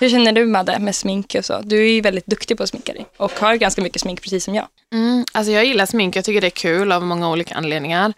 Hur 0.00 0.08
känner 0.08 0.32
du 0.32 0.46
Madde 0.46 0.78
med 0.78 0.96
smink 0.96 1.34
och 1.38 1.44
så? 1.44 1.60
Du 1.64 1.78
är 1.78 1.92
ju 1.92 2.00
väldigt 2.00 2.26
duktig 2.26 2.56
på 2.56 2.62
att 2.62 2.68
sminka 2.68 2.92
dig 2.92 3.06
och 3.16 3.32
har 3.32 3.54
ganska 3.54 3.82
mycket 3.82 4.02
smink 4.02 4.22
precis 4.22 4.44
som 4.44 4.54
jag. 4.54 4.66
Mm, 4.92 5.24
alltså 5.32 5.52
jag 5.52 5.64
gillar 5.64 5.86
smink, 5.86 6.16
jag 6.16 6.24
tycker 6.24 6.40
det 6.40 6.46
är 6.46 6.50
kul 6.50 6.92
av 6.92 7.02
många 7.02 7.30
olika 7.30 7.54
anledningar. 7.54 8.12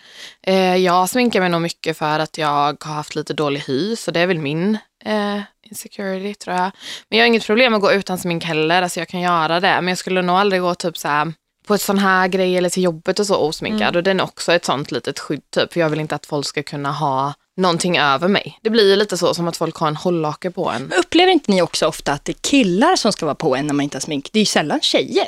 Eh, 0.47 0.77
jag 0.77 1.09
sminkar 1.09 1.41
mig 1.41 1.49
nog 1.49 1.61
mycket 1.61 1.99
för 1.99 2.19
att 2.19 2.39
jag 2.39 2.77
har 2.81 2.95
haft 2.95 3.15
lite 3.15 3.35
dålig 3.35 3.61
hy, 3.67 3.97
så 3.97 4.11
det 4.11 4.21
är 4.21 4.27
väl 4.27 4.39
min 4.39 4.79
eh, 5.05 5.41
insecurity 5.71 6.35
tror 6.35 6.57
jag. 6.57 6.71
Men 7.09 7.19
jag 7.19 7.25
har 7.25 7.29
inget 7.29 7.47
problem 7.47 7.75
att 7.75 7.81
gå 7.81 7.93
utan 7.93 8.19
smink 8.19 8.45
heller, 8.45 8.83
alltså 8.83 9.01
jag 9.01 9.09
kan 9.09 9.21
göra 9.21 9.61
det. 9.61 9.69
Men 9.81 9.89
jag 9.89 9.99
skulle 9.99 10.23
nog 10.23 10.37
aldrig 10.37 10.63
gå 10.63 10.75
typ 10.75 10.99
så 10.99 11.09
här 11.09 11.33
på 11.67 11.75
ett 11.75 11.81
sån 11.81 11.99
här 11.99 12.29
grej 12.29 12.57
eller 12.57 12.71
till 12.71 12.83
jobbet 12.83 13.19
och 13.19 13.27
så 13.27 13.37
osminkad. 13.37 13.97
Och 13.97 14.03
den 14.03 14.21
är 14.21 14.25
också 14.25 14.53
ett 14.53 14.65
sånt 14.65 14.91
litet 14.91 15.19
skydd 15.19 15.43
typ, 15.51 15.73
för 15.73 15.81
jag 15.81 15.89
vill 15.89 16.01
inte 16.01 16.15
att 16.15 16.27
folk 16.27 16.47
ska 16.47 16.63
kunna 16.63 16.93
ha 16.93 17.35
någonting 17.57 17.99
över 17.99 18.29
mig. 18.29 18.59
Det 18.63 18.71
blir 18.71 18.91
ju 18.91 18.97
lite 18.97 19.17
så 19.17 19.35
som 19.35 19.49
att 19.49 19.57
folk 19.57 19.77
har 19.77 19.89
en 19.89 19.97
hållhake 19.97 20.51
på 20.51 20.71
en. 20.71 20.83
Men 20.83 20.99
upplever 20.99 21.33
inte 21.33 21.51
ni 21.51 21.63
också 21.63 21.87
ofta 21.87 22.13
att 22.13 22.25
det 22.25 22.33
är 22.33 22.41
killar 22.41 22.97
som 22.97 23.13
ska 23.13 23.27
vara 23.27 23.35
på 23.35 23.57
en 23.57 23.67
när 23.67 23.75
man 23.75 23.85
inte 23.85 23.97
har 23.97 24.01
smink? 24.01 24.31
Det 24.33 24.39
är 24.39 24.41
ju 24.41 24.47
sällan 24.47 24.81
tjejer. 24.81 25.27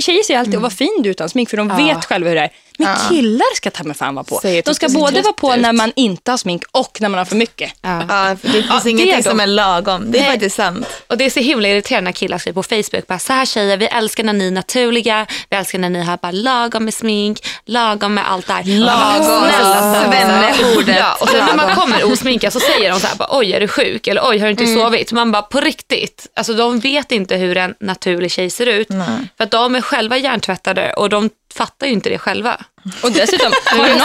Tjejer 0.00 0.22
säger 0.22 0.40
alltid, 0.40 0.54
mm. 0.54 0.62
vad 0.62 0.72
fin 0.72 0.98
du 1.02 1.08
är 1.08 1.10
utan 1.10 1.28
smink, 1.28 1.50
för 1.50 1.56
de 1.56 1.68
Ja. 1.68 1.76
vet 1.76 2.04
själva 2.04 2.28
hur 2.28 2.36
det 2.36 2.42
är. 2.42 2.50
Men 2.80 2.88
Ja. 2.88 3.08
killar 3.08 3.54
ska 3.56 3.70
ta 3.70 3.84
med 3.84 3.96
fan 3.96 4.14
vara 4.14 4.24
på. 4.24 4.40
De 4.64 4.74
ska 4.74 4.88
både 4.88 5.22
vara 5.22 5.32
på 5.32 5.54
ut. 5.54 5.60
när 5.60 5.72
man 5.72 5.92
inte 5.96 6.30
har 6.30 6.38
smink 6.38 6.62
och 6.72 6.98
när 7.00 7.08
man 7.08 7.18
har 7.18 7.24
för 7.24 7.36
mycket. 7.36 7.72
Ja. 7.82 8.00
Ja, 8.08 8.36
för 8.40 8.48
det 8.48 8.52
finns 8.52 8.66
Ja, 8.68 8.80
det 8.84 8.90
ingenting 8.90 9.14
är 9.14 9.22
som 9.22 9.40
är 9.40 9.46
lagom. 9.46 10.10
Det 10.10 10.18
är 10.18 10.22
Nej. 10.22 10.30
faktiskt 10.30 10.56
sant. 10.56 10.86
Och 11.06 11.16
det 11.18 11.24
är 11.24 11.30
så 11.30 11.40
himla 11.40 11.68
irriterande 11.68 12.08
när 12.08 12.12
killar 12.12 12.38
skriver 12.38 12.54
på 12.54 12.62
Facebook, 12.62 13.06
bara, 13.06 13.18
så 13.18 13.32
här 13.32 13.46
tjejer, 13.46 13.76
vi 13.76 13.86
älskar 13.86 14.24
när 14.24 14.32
ni 14.32 14.46
är 14.46 14.50
naturliga, 14.50 15.26
vi 15.50 15.56
älskar 15.56 15.78
när 15.78 15.90
ni 15.90 16.02
har 16.02 16.16
bara 16.16 16.32
lagom 16.32 16.84
med 16.84 16.94
smink, 16.94 17.46
lagom 17.66 18.14
med 18.14 18.30
allt 18.30 18.46
det 18.46 18.52
här. 18.52 18.64
Lagom, 18.64 19.24
Snälla, 19.50 20.04
svenneordet. 20.04 20.96
Ja, 20.98 21.16
och 21.20 21.28
sen 21.28 21.46
när 21.46 21.56
man 21.56 21.74
kommer 21.74 22.12
osminkad 22.12 22.52
så 22.52 22.60
säger 22.60 22.90
de 22.90 23.00
så 23.00 23.06
här, 23.06 23.16
bara, 23.16 23.28
oj 23.38 23.52
är 23.52 23.60
du 23.60 23.68
sjuk 23.68 24.06
eller 24.06 24.22
oj 24.28 24.38
har 24.38 24.46
du 24.46 24.50
inte 24.50 24.66
sovit? 24.66 25.12
Man 25.12 25.32
bara 25.32 25.42
på 25.42 25.60
riktigt, 25.60 26.26
alltså 26.36 26.54
de 26.54 26.80
vet 26.80 27.12
inte 27.12 27.36
hur 27.36 27.56
en 27.56 27.74
naturlig 27.80 28.30
tjej 28.30 28.50
ser 28.50 28.66
ut. 28.66 28.88
Nej. 28.88 29.06
För 29.36 29.44
att 29.44 29.50
de 29.50 29.74
är 29.74 29.80
själva 29.80 30.18
hjärntvättade 30.18 30.92
och 30.92 31.08
de 31.08 31.30
fattar 31.54 31.86
ju 31.86 31.92
inte 31.92 32.08
det 32.08 32.18
själva. 32.18 32.56
Och 33.02 33.12
dessutom, 33.12 33.52
har 33.64 33.76
någon, 33.88 33.98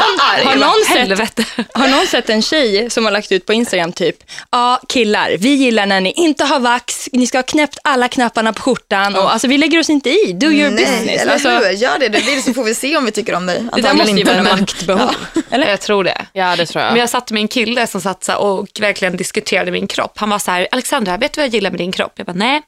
har, 0.45 0.55
någon 0.55 1.17
sett, 1.17 1.39
har 1.73 1.87
någon 1.87 2.07
sett 2.07 2.29
en 2.29 2.41
tjej 2.41 2.89
som 2.89 3.05
har 3.05 3.11
lagt 3.11 3.31
ut 3.31 3.45
på 3.45 3.53
Instagram 3.53 3.91
typ, 3.91 4.15
ja 4.51 4.79
killar, 4.89 5.35
vi 5.39 5.49
gillar 5.49 5.85
när 5.85 6.01
ni 6.01 6.11
inte 6.11 6.43
har 6.43 6.59
vax, 6.59 7.09
ni 7.11 7.27
ska 7.27 7.37
ha 7.37 7.43
knäppt 7.43 7.77
alla 7.83 8.07
knapparna 8.07 8.53
på 8.53 8.61
skjortan 8.61 9.15
och 9.15 9.33
alltså 9.33 9.47
vi 9.47 9.57
lägger 9.57 9.79
oss 9.79 9.89
inte 9.89 10.09
i, 10.09 10.33
do 10.33 10.47
your 10.47 10.71
Nej, 10.71 10.85
business. 10.85 11.21
eller 11.21 11.33
Alltså, 11.33 11.49
hur? 11.49 11.71
Gör 11.71 11.99
det 11.99 12.09
du 12.09 12.19
vill 12.21 12.43
så 12.43 12.53
får 12.53 12.63
vi 12.63 12.75
se 12.75 12.97
om 12.97 13.05
vi 13.05 13.11
tycker 13.11 13.35
om 13.35 13.45
dig. 13.45 13.63
det 13.75 13.81
där 13.81 13.93
måste 13.93 14.11
ju 14.11 14.19
inte, 14.19 14.31
vara 14.31 14.43
men- 14.43 14.59
maktbehov. 14.59 15.15
Eller? 15.51 15.69
Jag 15.69 15.81
tror 15.81 16.03
det. 16.03 16.25
Ja, 16.33 16.55
det 16.55 16.65
tror 16.65 16.83
jag. 16.83 16.91
Men 16.91 16.99
jag 16.99 17.09
satt 17.09 17.31
med 17.31 17.41
en 17.41 17.47
kille 17.47 17.87
som 17.87 18.01
satt 18.01 18.23
så 18.23 18.35
och 18.35 18.67
verkligen 18.79 19.17
diskuterade 19.17 19.71
min 19.71 19.87
kropp. 19.87 20.11
Han 20.15 20.29
var 20.29 20.39
så 20.39 20.51
här, 20.51 20.67
Alexandra, 20.71 21.17
vet 21.17 21.33
du 21.33 21.41
vad 21.41 21.47
jag 21.47 21.53
gillar 21.53 21.69
med 21.71 21.79
din 21.79 21.91
kropp? 21.91 22.13
Jag 22.15 22.25
bara, 22.25 22.33
nej. 22.33 22.61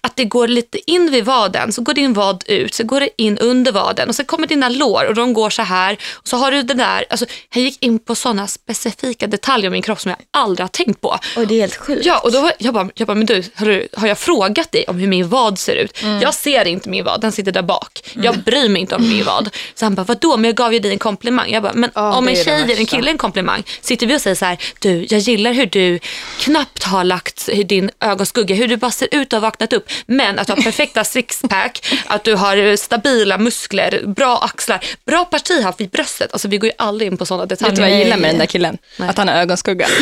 Att 0.00 0.16
det 0.16 0.24
går 0.24 0.48
lite 0.48 0.90
in 0.90 1.10
vid 1.10 1.24
vaden, 1.24 1.72
så 1.72 1.82
går 1.82 1.94
din 1.94 2.12
vad 2.12 2.44
ut, 2.46 2.74
så 2.74 2.84
går 2.84 3.00
det 3.00 3.08
in 3.22 3.38
under 3.38 3.72
vaden 3.72 4.08
och 4.08 4.14
så 4.14 4.24
kommer 4.24 4.46
dina 4.46 4.68
lår 4.68 5.04
och 5.08 5.14
de 5.14 5.32
går 5.32 5.45
så 5.50 5.62
här. 5.62 5.98
Och 6.14 6.28
så 6.28 6.36
har 6.36 6.50
du 6.50 6.62
det 6.62 6.74
där, 6.74 7.04
alltså, 7.10 7.26
han 7.50 7.62
gick 7.62 7.82
in 7.84 7.98
på 7.98 8.14
sådana 8.14 8.46
specifika 8.46 9.26
detaljer 9.26 9.68
om 9.68 9.72
min 9.72 9.82
kropp 9.82 10.00
som 10.00 10.08
jag 10.10 10.18
aldrig 10.30 10.64
har 10.64 10.68
tänkt 10.68 11.00
på. 11.00 11.18
Oj, 11.36 11.46
det 11.46 11.54
är 11.54 11.60
helt 11.60 11.76
sjukt. 11.76 12.06
Ja, 12.06 12.18
och 12.18 12.32
då 12.32 12.40
var- 12.40 12.52
jag 12.58 12.74
bara, 12.74 12.88
jag 12.94 13.06
bara 13.06 13.14
men 13.14 13.26
du, 13.26 13.42
har, 13.54 13.66
du, 13.66 13.88
har 13.96 14.08
jag 14.08 14.18
frågat 14.18 14.72
dig 14.72 14.84
om 14.88 14.98
hur 14.98 15.08
min 15.08 15.28
vad 15.28 15.58
ser 15.58 15.74
ut? 15.76 16.02
Jag 16.22 16.34
ser 16.34 16.64
inte 16.66 16.88
min 16.88 17.04
vad, 17.04 17.20
den 17.20 17.32
sitter 17.32 17.52
där 17.52 17.62
bak. 17.62 18.00
Jag 18.14 18.38
bryr 18.38 18.68
mig 18.68 18.80
inte 18.82 18.94
om 18.96 19.08
min 19.08 19.24
vad. 19.24 19.50
Så 19.74 19.84
han 19.84 19.94
bara, 19.94 20.02
vadå, 20.04 20.36
men 20.36 20.44
jag 20.44 20.54
gav 20.56 20.72
ju 20.72 20.78
dig 20.78 20.90
en 20.92 20.98
komplimang. 20.98 21.50
Jag 21.50 21.62
bara, 21.62 21.72
men 21.72 21.90
Ja, 21.94 22.14
om 22.14 22.28
en 22.28 22.36
tjej 22.36 22.64
ger 22.68 22.78
en 22.78 22.86
kille 22.86 23.10
en 23.10 23.18
komplimang, 23.18 23.62
sitter 23.80 24.06
vi 24.06 24.16
och 24.16 24.20
säger 24.20 24.36
så 24.36 24.44
här, 24.44 24.58
du, 24.78 25.06
jag 25.10 25.20
gillar 25.20 25.52
hur 25.52 25.66
du 25.66 25.98
knappt 26.38 26.82
har 26.84 27.04
lagt 27.04 27.48
din 27.64 27.90
ögonskugga, 28.00 28.54
hur 28.54 28.68
du 28.68 28.76
bara 28.76 28.90
ser 28.90 29.08
ut 29.10 29.32
och 29.32 29.36
har 29.36 29.42
vaknat 29.42 29.72
upp, 29.72 29.88
men 30.06 30.38
att 30.38 30.46
du 30.46 30.52
har 30.52 30.62
perfekta 30.62 31.04
sixpack, 31.16 31.86
att 32.06 32.24
du 32.24 32.34
har 32.34 32.76
stabila 32.76 33.38
muskler, 33.38 34.02
bra 34.06 34.38
axlar, 34.38 34.84
bra 35.06 35.24
parti 35.38 35.62
här 35.62 35.74
vid 35.78 35.90
bröstet. 35.90 36.32
Alltså 36.32 36.48
vi 36.48 36.58
går 36.58 36.66
ju 36.68 36.74
aldrig 36.78 37.12
in 37.12 37.16
på 37.18 37.26
sådana 37.26 37.46
detaljer. 37.46 37.70
Vet 37.70 37.76
du 37.76 37.82
vad 37.82 37.90
jag 37.90 37.94
Nej. 37.96 38.04
gillar 38.04 38.16
med 38.16 38.30
den 38.30 38.38
där 38.38 38.46
killen? 38.46 38.78
Att 38.98 39.18
han 39.18 39.28
har 39.28 39.34
ögonskugga. 39.34 39.86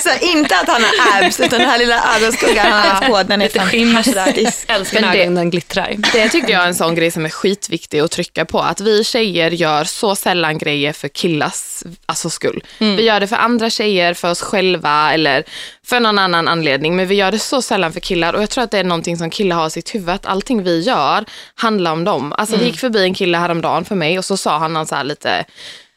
Så 0.00 0.10
inte 0.20 0.56
att 0.56 0.68
han 0.68 0.82
har 0.84 1.22
abs, 1.24 1.40
utan 1.40 1.58
den 1.58 1.68
här 1.68 1.78
lilla 1.78 2.16
ögonskuggan 2.16 2.66
han 2.66 2.80
har 2.80 2.88
haft 2.88 3.06
på, 3.06 3.22
den 3.22 3.42
är 3.42 3.48
fantastisk. 3.48 4.64
Älskar 4.70 5.00
när 5.00 5.12
det- 5.12 5.22
ögonen 5.22 5.50
glittrar. 5.50 5.96
Det 6.12 6.28
tycker 6.28 6.52
jag 6.52 6.62
är 6.62 6.66
en 6.66 6.74
sån 6.74 6.94
grej 6.94 7.10
som 7.10 7.24
är 7.24 7.30
skitviktig 7.30 8.00
att 8.00 8.10
trycka 8.10 8.44
på. 8.44 8.60
Att 8.60 8.80
vi 8.80 9.04
tjejer 9.04 9.50
gör 9.50 9.84
så 9.84 10.16
sällan 10.16 10.58
grejer 10.58 10.92
för 10.92 11.08
killars 11.08 11.82
alltså, 12.06 12.30
skull. 12.30 12.64
Vi 12.78 13.02
gör 13.02 13.20
det 13.20 13.26
för 13.28 13.36
andra 13.36 13.70
tjejer, 13.70 14.14
för 14.14 14.30
oss 14.30 14.40
själva 14.42 15.12
eller 15.14 15.44
för 15.90 16.00
någon 16.00 16.18
annan 16.18 16.48
anledning. 16.48 16.96
Men 16.96 17.06
vi 17.06 17.14
gör 17.14 17.32
det 17.32 17.38
så 17.38 17.62
sällan 17.62 17.92
för 17.92 18.00
killar 18.00 18.32
och 18.32 18.42
jag 18.42 18.50
tror 18.50 18.64
att 18.64 18.70
det 18.70 18.78
är 18.78 18.84
någonting 18.84 19.16
som 19.16 19.30
killar 19.30 19.56
har 19.56 19.66
i 19.66 19.70
sitt 19.70 19.94
huvud. 19.94 20.08
Att 20.08 20.26
allting 20.26 20.62
vi 20.62 20.80
gör 20.80 21.24
handlar 21.54 21.92
om 21.92 22.04
dem. 22.04 22.32
Alltså 22.36 22.56
det 22.56 22.64
gick 22.64 22.78
förbi 22.78 23.02
en 23.02 23.14
kille 23.14 23.38
häromdagen 23.38 23.84
för 23.84 23.94
mig 23.94 24.18
och 24.18 24.24
så 24.24 24.36
sa 24.36 24.58
han 24.58 24.72
någon 24.72 24.86
så 24.86 24.94
här 24.94 25.04
lite 25.04 25.44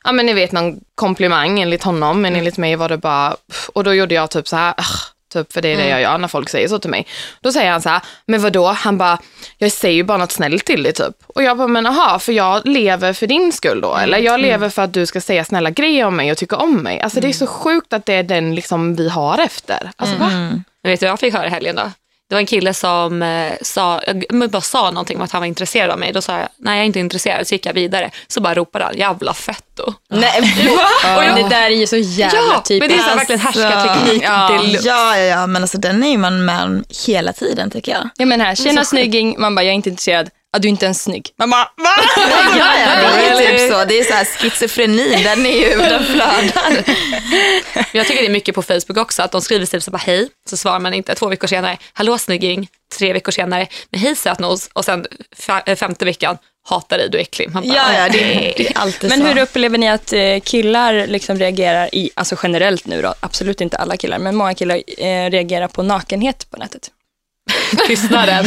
Ja 0.03 0.12
men 0.12 0.25
ni 0.25 0.33
vet 0.33 0.51
någon 0.51 0.79
komplimang 0.95 1.59
enligt 1.59 1.83
honom 1.83 2.21
men 2.21 2.35
enligt 2.35 2.57
mig 2.57 2.75
var 2.75 2.89
det 2.89 2.97
bara, 2.97 3.35
och 3.73 3.83
då 3.83 3.93
gjorde 3.93 4.15
jag 4.15 4.29
typ 4.29 4.47
så 4.47 4.55
här, 4.55 4.73
typ 5.34 5.54
för 5.54 5.62
det 5.62 5.68
är 5.68 5.78
det 5.78 5.88
jag 5.88 6.02
gör 6.02 6.18
när 6.18 6.28
folk 6.28 6.50
säger 6.50 6.67
så 6.67 6.80
till 6.80 6.89
mig. 6.89 7.08
Då 7.41 7.52
säger 7.52 7.72
han 7.72 7.82
så 7.82 7.89
här, 7.89 8.02
men 8.26 8.41
vadå? 8.41 8.65
Han 8.67 8.98
bara, 8.98 9.17
jag 9.58 9.72
säger 9.72 9.96
ju 9.96 10.04
bara 10.04 10.17
något 10.17 10.32
snällt 10.32 10.65
till 10.65 10.84
dig 10.84 10.93
typ. 10.93 11.15
Och 11.28 11.43
jag 11.43 11.58
bara, 11.58 11.67
men 11.67 11.86
aha, 11.86 12.19
för 12.19 12.32
jag 12.34 12.67
lever 12.67 13.13
för 13.13 13.28
din 13.28 13.52
skull 13.52 13.82
då? 13.82 13.96
Eller 13.96 14.17
jag 14.17 14.39
lever 14.39 14.69
för 14.69 14.82
att 14.82 14.93
du 14.93 15.06
ska 15.06 15.22
säga 15.22 15.46
snälla 15.46 15.69
grejer 15.69 16.06
om 16.06 16.15
mig 16.15 16.32
och 16.32 16.38
tycka 16.38 16.56
om 16.56 16.78
mig. 16.78 17.02
Alltså 17.02 17.19
det 17.19 17.28
är 17.28 17.34
så 17.34 17.48
sjukt 17.48 17.93
att 17.93 18.06
det 18.06 18.13
är 18.13 18.24
den 18.24 18.56
liksom 18.56 18.96
vi 18.96 19.10
har 19.10 19.39
efter. 19.39 19.91
Alltså 19.96 20.15
va? 20.17 20.30
Men 20.84 20.91
vet 20.91 21.00
du 21.00 21.06
vad 21.06 21.12
jag 21.12 21.19
fick 21.19 21.34
höra 21.34 21.48
i 21.48 21.50
helgen 21.50 21.76
då? 21.76 21.91
Det 22.34 22.36
var 22.36 22.41
en 22.41 22.46
kille 22.46 22.74
som 22.74 23.24
eh, 23.24 23.54
sa, 23.62 24.02
men 24.30 24.50
bara 24.50 24.62
sa 24.62 24.91
någonting 24.91 25.17
om 25.17 25.24
att 25.24 25.32
han 25.32 25.41
var 25.41 25.48
intresserad 25.48 25.89
av 25.91 26.00
mig. 26.00 26.13
Då 26.13 26.22
sa 26.22 26.39
jag, 26.39 26.48
nej 26.58 26.76
jag 26.76 26.82
är 26.82 26.86
inte 26.86 27.00
intresserad. 27.00 27.48
Så 27.48 27.56
gick 27.56 27.65
jag 27.65 27.74
vidare. 27.74 28.12
Så 28.28 28.41
bara 28.41 28.54
ropade 28.54 28.86
han, 28.86 28.98
jävla 28.98 29.34
fetto. 29.34 29.93
Nej? 30.10 30.32
Och 31.17 31.36
det 31.36 31.50
där 31.50 31.63
är 31.63 31.69
ju 31.69 31.88
så 31.88 31.98
jävla 31.98 32.38
Ja, 32.39 32.54
men 32.54 32.63
typiskt. 32.63 32.98
det 32.98 33.02
är 33.02 33.04
så 33.04 33.10
här 33.10 33.15
verkligen 33.15 33.41
Alltså, 33.48 33.62
härskarteknik 33.62 34.24
ja. 34.26 34.48
deluxe. 34.63 34.88
Ja, 34.88 35.17
ja, 35.17 35.24
ja, 35.24 35.48
men 35.48 35.62
alltså 35.62 35.78
den 35.78 36.04
är 36.04 36.10
ju 36.12 36.17
man 36.17 36.46
med 36.46 36.63
om 36.63 36.84
hela 37.08 37.34
tiden 37.34 37.72
tycker 37.72 37.91
jag. 37.91 38.10
Ja 38.17 38.26
men 38.26 38.41
här, 38.41 38.56
tjena 38.56 38.86
snygging, 38.86 39.36
man 39.39 39.56
bara 39.56 39.63
jag 39.63 39.72
är 39.72 39.76
inte 39.76 39.89
intresserad. 39.89 40.30
Ja, 40.54 40.60
du 40.60 40.68
är 40.68 40.70
inte 40.70 40.86
ens 40.86 41.04
snygg. 41.04 41.30
Man 41.38 41.50
bara 41.50 41.63
va? 41.78 41.89
Ja, 42.58 42.74
ja, 42.80 43.12
det 43.18 43.26
är 43.28 43.38
typ 43.58 43.72
så. 43.74 43.86
Det 43.86 44.00
är 44.00 44.04
så 44.04 44.13
här 44.13 44.26
schizofreni, 44.26 45.24
den 45.24 45.46
är 45.46 45.70
ju, 45.70 45.78
den 45.89 46.04
flödar. 46.06 46.84
Jag 47.92 48.08
tycker 48.08 48.22
det 48.22 48.28
är 48.28 48.32
mycket 48.32 48.56
på 48.56 48.62
Facebook 48.62 48.98
också, 48.98 49.22
att 49.24 49.32
de 49.32 49.42
skriver 49.42 49.66
typ 49.66 49.84
så 49.84 49.92
bara 49.92 49.98
hej, 49.98 50.30
så 50.50 50.58
svarar 50.58 50.80
man 50.80 50.94
inte. 50.94 51.16
Två 51.16 51.28
veckor 51.28 51.48
senare, 51.48 51.78
hallå 51.94 52.18
snygging. 52.18 52.68
Tre 52.98 53.13
veckor 53.13 53.32
senare, 53.32 53.68
men 53.89 54.00
hej 54.02 54.16
sötnos. 54.16 54.70
Och 54.74 54.86
sen 54.86 55.06
eh, 55.66 55.76
femte 55.76 56.06
veckan, 56.06 56.38
hatar 56.70 56.98
dig, 56.98 57.10
du 57.10 57.18
är 57.18 57.22
äcklig. 57.22 57.50
Man 57.54 57.63
bara, 57.68 57.76
Ja, 57.76 57.94
ja, 57.94 58.10
det, 58.10 58.20
det 58.58 58.68
är 58.70 58.78
alltid 58.78 59.10
Men 59.10 59.20
så. 59.20 59.26
hur 59.26 59.42
upplever 59.42 59.78
ni 59.78 59.89
att 59.89 60.13
eh, 60.13 60.39
killar 60.44 61.08
liksom 61.08 61.38
reagerar 61.39 61.96
i, 61.96 62.10
alltså 62.13 62.36
generellt 62.44 62.86
nu 62.88 63.02
då, 63.02 63.13
absolut 63.20 63.62
inte 63.62 63.78
alla 63.78 63.98
killar, 63.98 64.20
men 64.20 64.36
många 64.36 64.54
killar 64.54 64.76
eh, 64.98 65.30
reagerar 65.30 65.68
på 65.68 65.84
nakenhet 65.84 66.48
på 66.52 66.58
nätet? 66.58 66.89
tystnaden. 67.88 68.45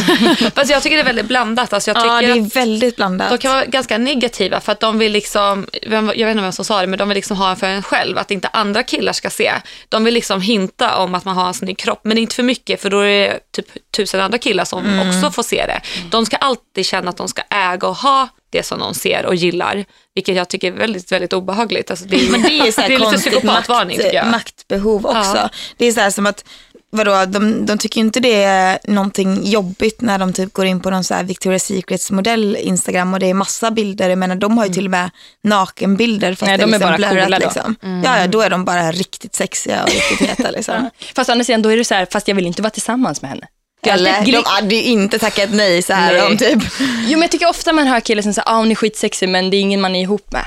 Fast 0.55 0.71
jag 0.71 0.83
tycker 0.83 0.97
det 0.97 1.03
är 1.03 1.05
väldigt 1.05 1.27
blandat. 1.27 1.73
Alltså 1.73 1.91
jag 1.91 1.97
tycker 1.97 2.15
Ja, 2.15 2.21
det 2.21 2.41
är 2.41 2.55
väldigt 2.55 2.97
blandat. 2.97 3.31
de 3.31 3.39
kan 3.39 3.53
vara 3.53 3.65
ganska 3.65 3.99
negativa 3.99 4.61
för 4.61 4.73
att 4.73 4.81
de 4.81 4.99
vill 4.99 5.13
liksom, 5.13 5.67
jag 5.83 6.03
vet 6.03 6.19
inte 6.19 6.43
vem 6.43 6.53
som 6.53 6.65
sa 6.65 6.81
det, 6.81 6.87
men 6.87 6.99
de 6.99 7.09
vill 7.09 7.17
liksom 7.17 7.37
ha 7.37 7.51
en 7.51 7.57
för 7.57 7.67
en 7.67 7.83
själv, 7.83 8.19
att 8.19 8.31
inte 8.31 8.49
andra 8.49 8.83
killar 8.83 9.13
ska 9.13 9.31
se. 9.31 9.53
De 9.89 10.05
vill 10.05 10.15
liksom 10.15 10.41
hinta 10.41 10.97
om 10.97 11.15
att 11.15 11.25
man 11.25 11.37
har 11.37 11.49
en 11.49 11.55
snygg 11.55 11.79
kropp, 11.79 12.01
men 12.03 12.19
inte 12.19 12.35
för 12.35 12.43
mycket 12.43 12.83
för 12.83 12.91
då 12.91 13.01
är 13.01 13.29
det 13.29 13.39
typ 13.53 13.67
tusen 13.97 14.21
andra 14.21 14.39
killar 14.39 14.65
som 14.65 15.09
också 15.09 15.31
får 15.31 15.43
se 15.43 15.67
det. 15.67 15.81
De 16.11 16.27
ska 16.27 16.37
alltid 16.37 16.87
känna 16.87 17.11
att 17.11 17.17
de 17.17 17.29
ska 17.29 17.43
äga 17.51 17.89
och 17.89 17.97
ha 17.97 18.29
det 18.51 18.63
som 18.63 18.79
de 18.79 18.95
ser 18.95 19.27
och 19.27 19.35
gillar, 19.35 19.85
vilket 20.15 20.37
jag 20.37 20.49
tycker 20.49 20.69
är 20.69 20.77
väldigt, 20.77 21.13
väldigt 21.13 21.33
obehagligt. 21.33 21.91
Alltså 21.91 22.07
det, 22.07 22.17
är, 22.17 22.31
Men 22.31 22.43
det 22.43 22.59
är 22.59 22.73
så 22.73 22.81
här 22.81 22.89
det 22.89 22.95
är 22.95 22.99
lite 22.99 23.19
psykopatvarning 23.19 23.99
jag. 24.13 24.27
maktbehov 24.27 25.07
också. 25.07 25.37
Ja. 25.37 25.49
Det 25.77 25.87
är 25.87 25.93
så 25.93 26.01
här 26.01 26.11
som 26.11 26.27
att 26.27 26.45
Vadå, 26.91 27.25
de, 27.27 27.67
de 27.67 27.79
tycker 27.79 28.01
inte 28.01 28.21
det 28.21 28.43
är 28.43 28.79
någonting 28.85 29.45
jobbigt 29.45 30.01
när 30.01 30.19
de 30.19 30.33
typ 30.33 30.53
går 30.53 30.67
in 30.67 30.81
på 30.81 30.91
någon 30.91 31.05
så 31.05 31.15
här 31.15 31.25
Victoria's 31.25 31.59
Secrets 31.59 32.11
modell 32.11 32.57
Instagram 32.57 33.15
och 33.15 33.21
det 33.21 33.31
är 33.31 33.35
massa 33.35 33.71
bilder. 33.71 34.09
Jag 34.09 34.19
menar, 34.19 34.37
de 34.37 34.59
har 34.59 34.67
ju 34.67 34.73
till 34.73 34.85
och 34.85 34.91
med 34.91 35.11
nakenbilder 35.43 36.35
fast 36.35 36.43
Nej, 36.43 36.59
det 36.59 36.65
de 36.65 36.75
är 36.75 36.79
liksom 36.79 36.89
bara 36.89 36.97
blurrat, 36.97 37.25
coola 37.25 37.39
då. 37.39 37.45
liksom. 37.45 37.77
Ja, 38.05 38.21
ja, 38.21 38.27
då 38.27 38.41
är 38.41 38.51
de 38.51 38.65
bara 38.65 38.93
riktigt 38.93 39.35
sexiga 39.35 39.83
och 39.83 39.89
riktigt 39.89 40.29
heta 40.29 40.51
liksom. 40.51 40.91
Fast 41.15 41.31
å 41.31 41.33
andra 41.33 41.45
sidan, 41.45 41.63
då 41.63 41.69
är 41.69 41.77
det 41.77 41.85
så 41.85 41.95
här, 41.95 42.07
fast 42.13 42.29
jag 42.29 42.35
vill 42.35 42.47
inte 42.47 42.63
vara 42.63 42.71
tillsammans 42.71 43.23
med 43.23 43.31
henne. 43.31 43.47
Eller, 43.83 44.33
de 44.33 44.43
hade 44.45 44.75
ju 44.75 44.83
inte 44.83 45.19
tackat 45.19 45.51
nej 45.53 45.83
så 45.83 45.93
här 45.93 46.13
Nej. 46.13 46.23
om 46.27 46.39
typ. 46.39 46.63
Jo 46.81 47.11
men 47.11 47.21
jag 47.23 47.31
tycker 47.31 47.49
ofta 47.49 47.73
man 47.73 47.87
hör 47.87 48.01
killar 48.01 48.23
som 48.23 48.35
säger, 48.35 48.49
ah, 48.49 48.57
hon 48.57 48.71
är 48.71 48.75
skitsexig 48.75 49.29
men 49.29 49.51
det 49.51 49.57
är 49.57 49.61
ingen 49.61 49.81
man 49.81 49.95
är 49.95 50.03
ihop 50.03 50.33
med. 50.33 50.45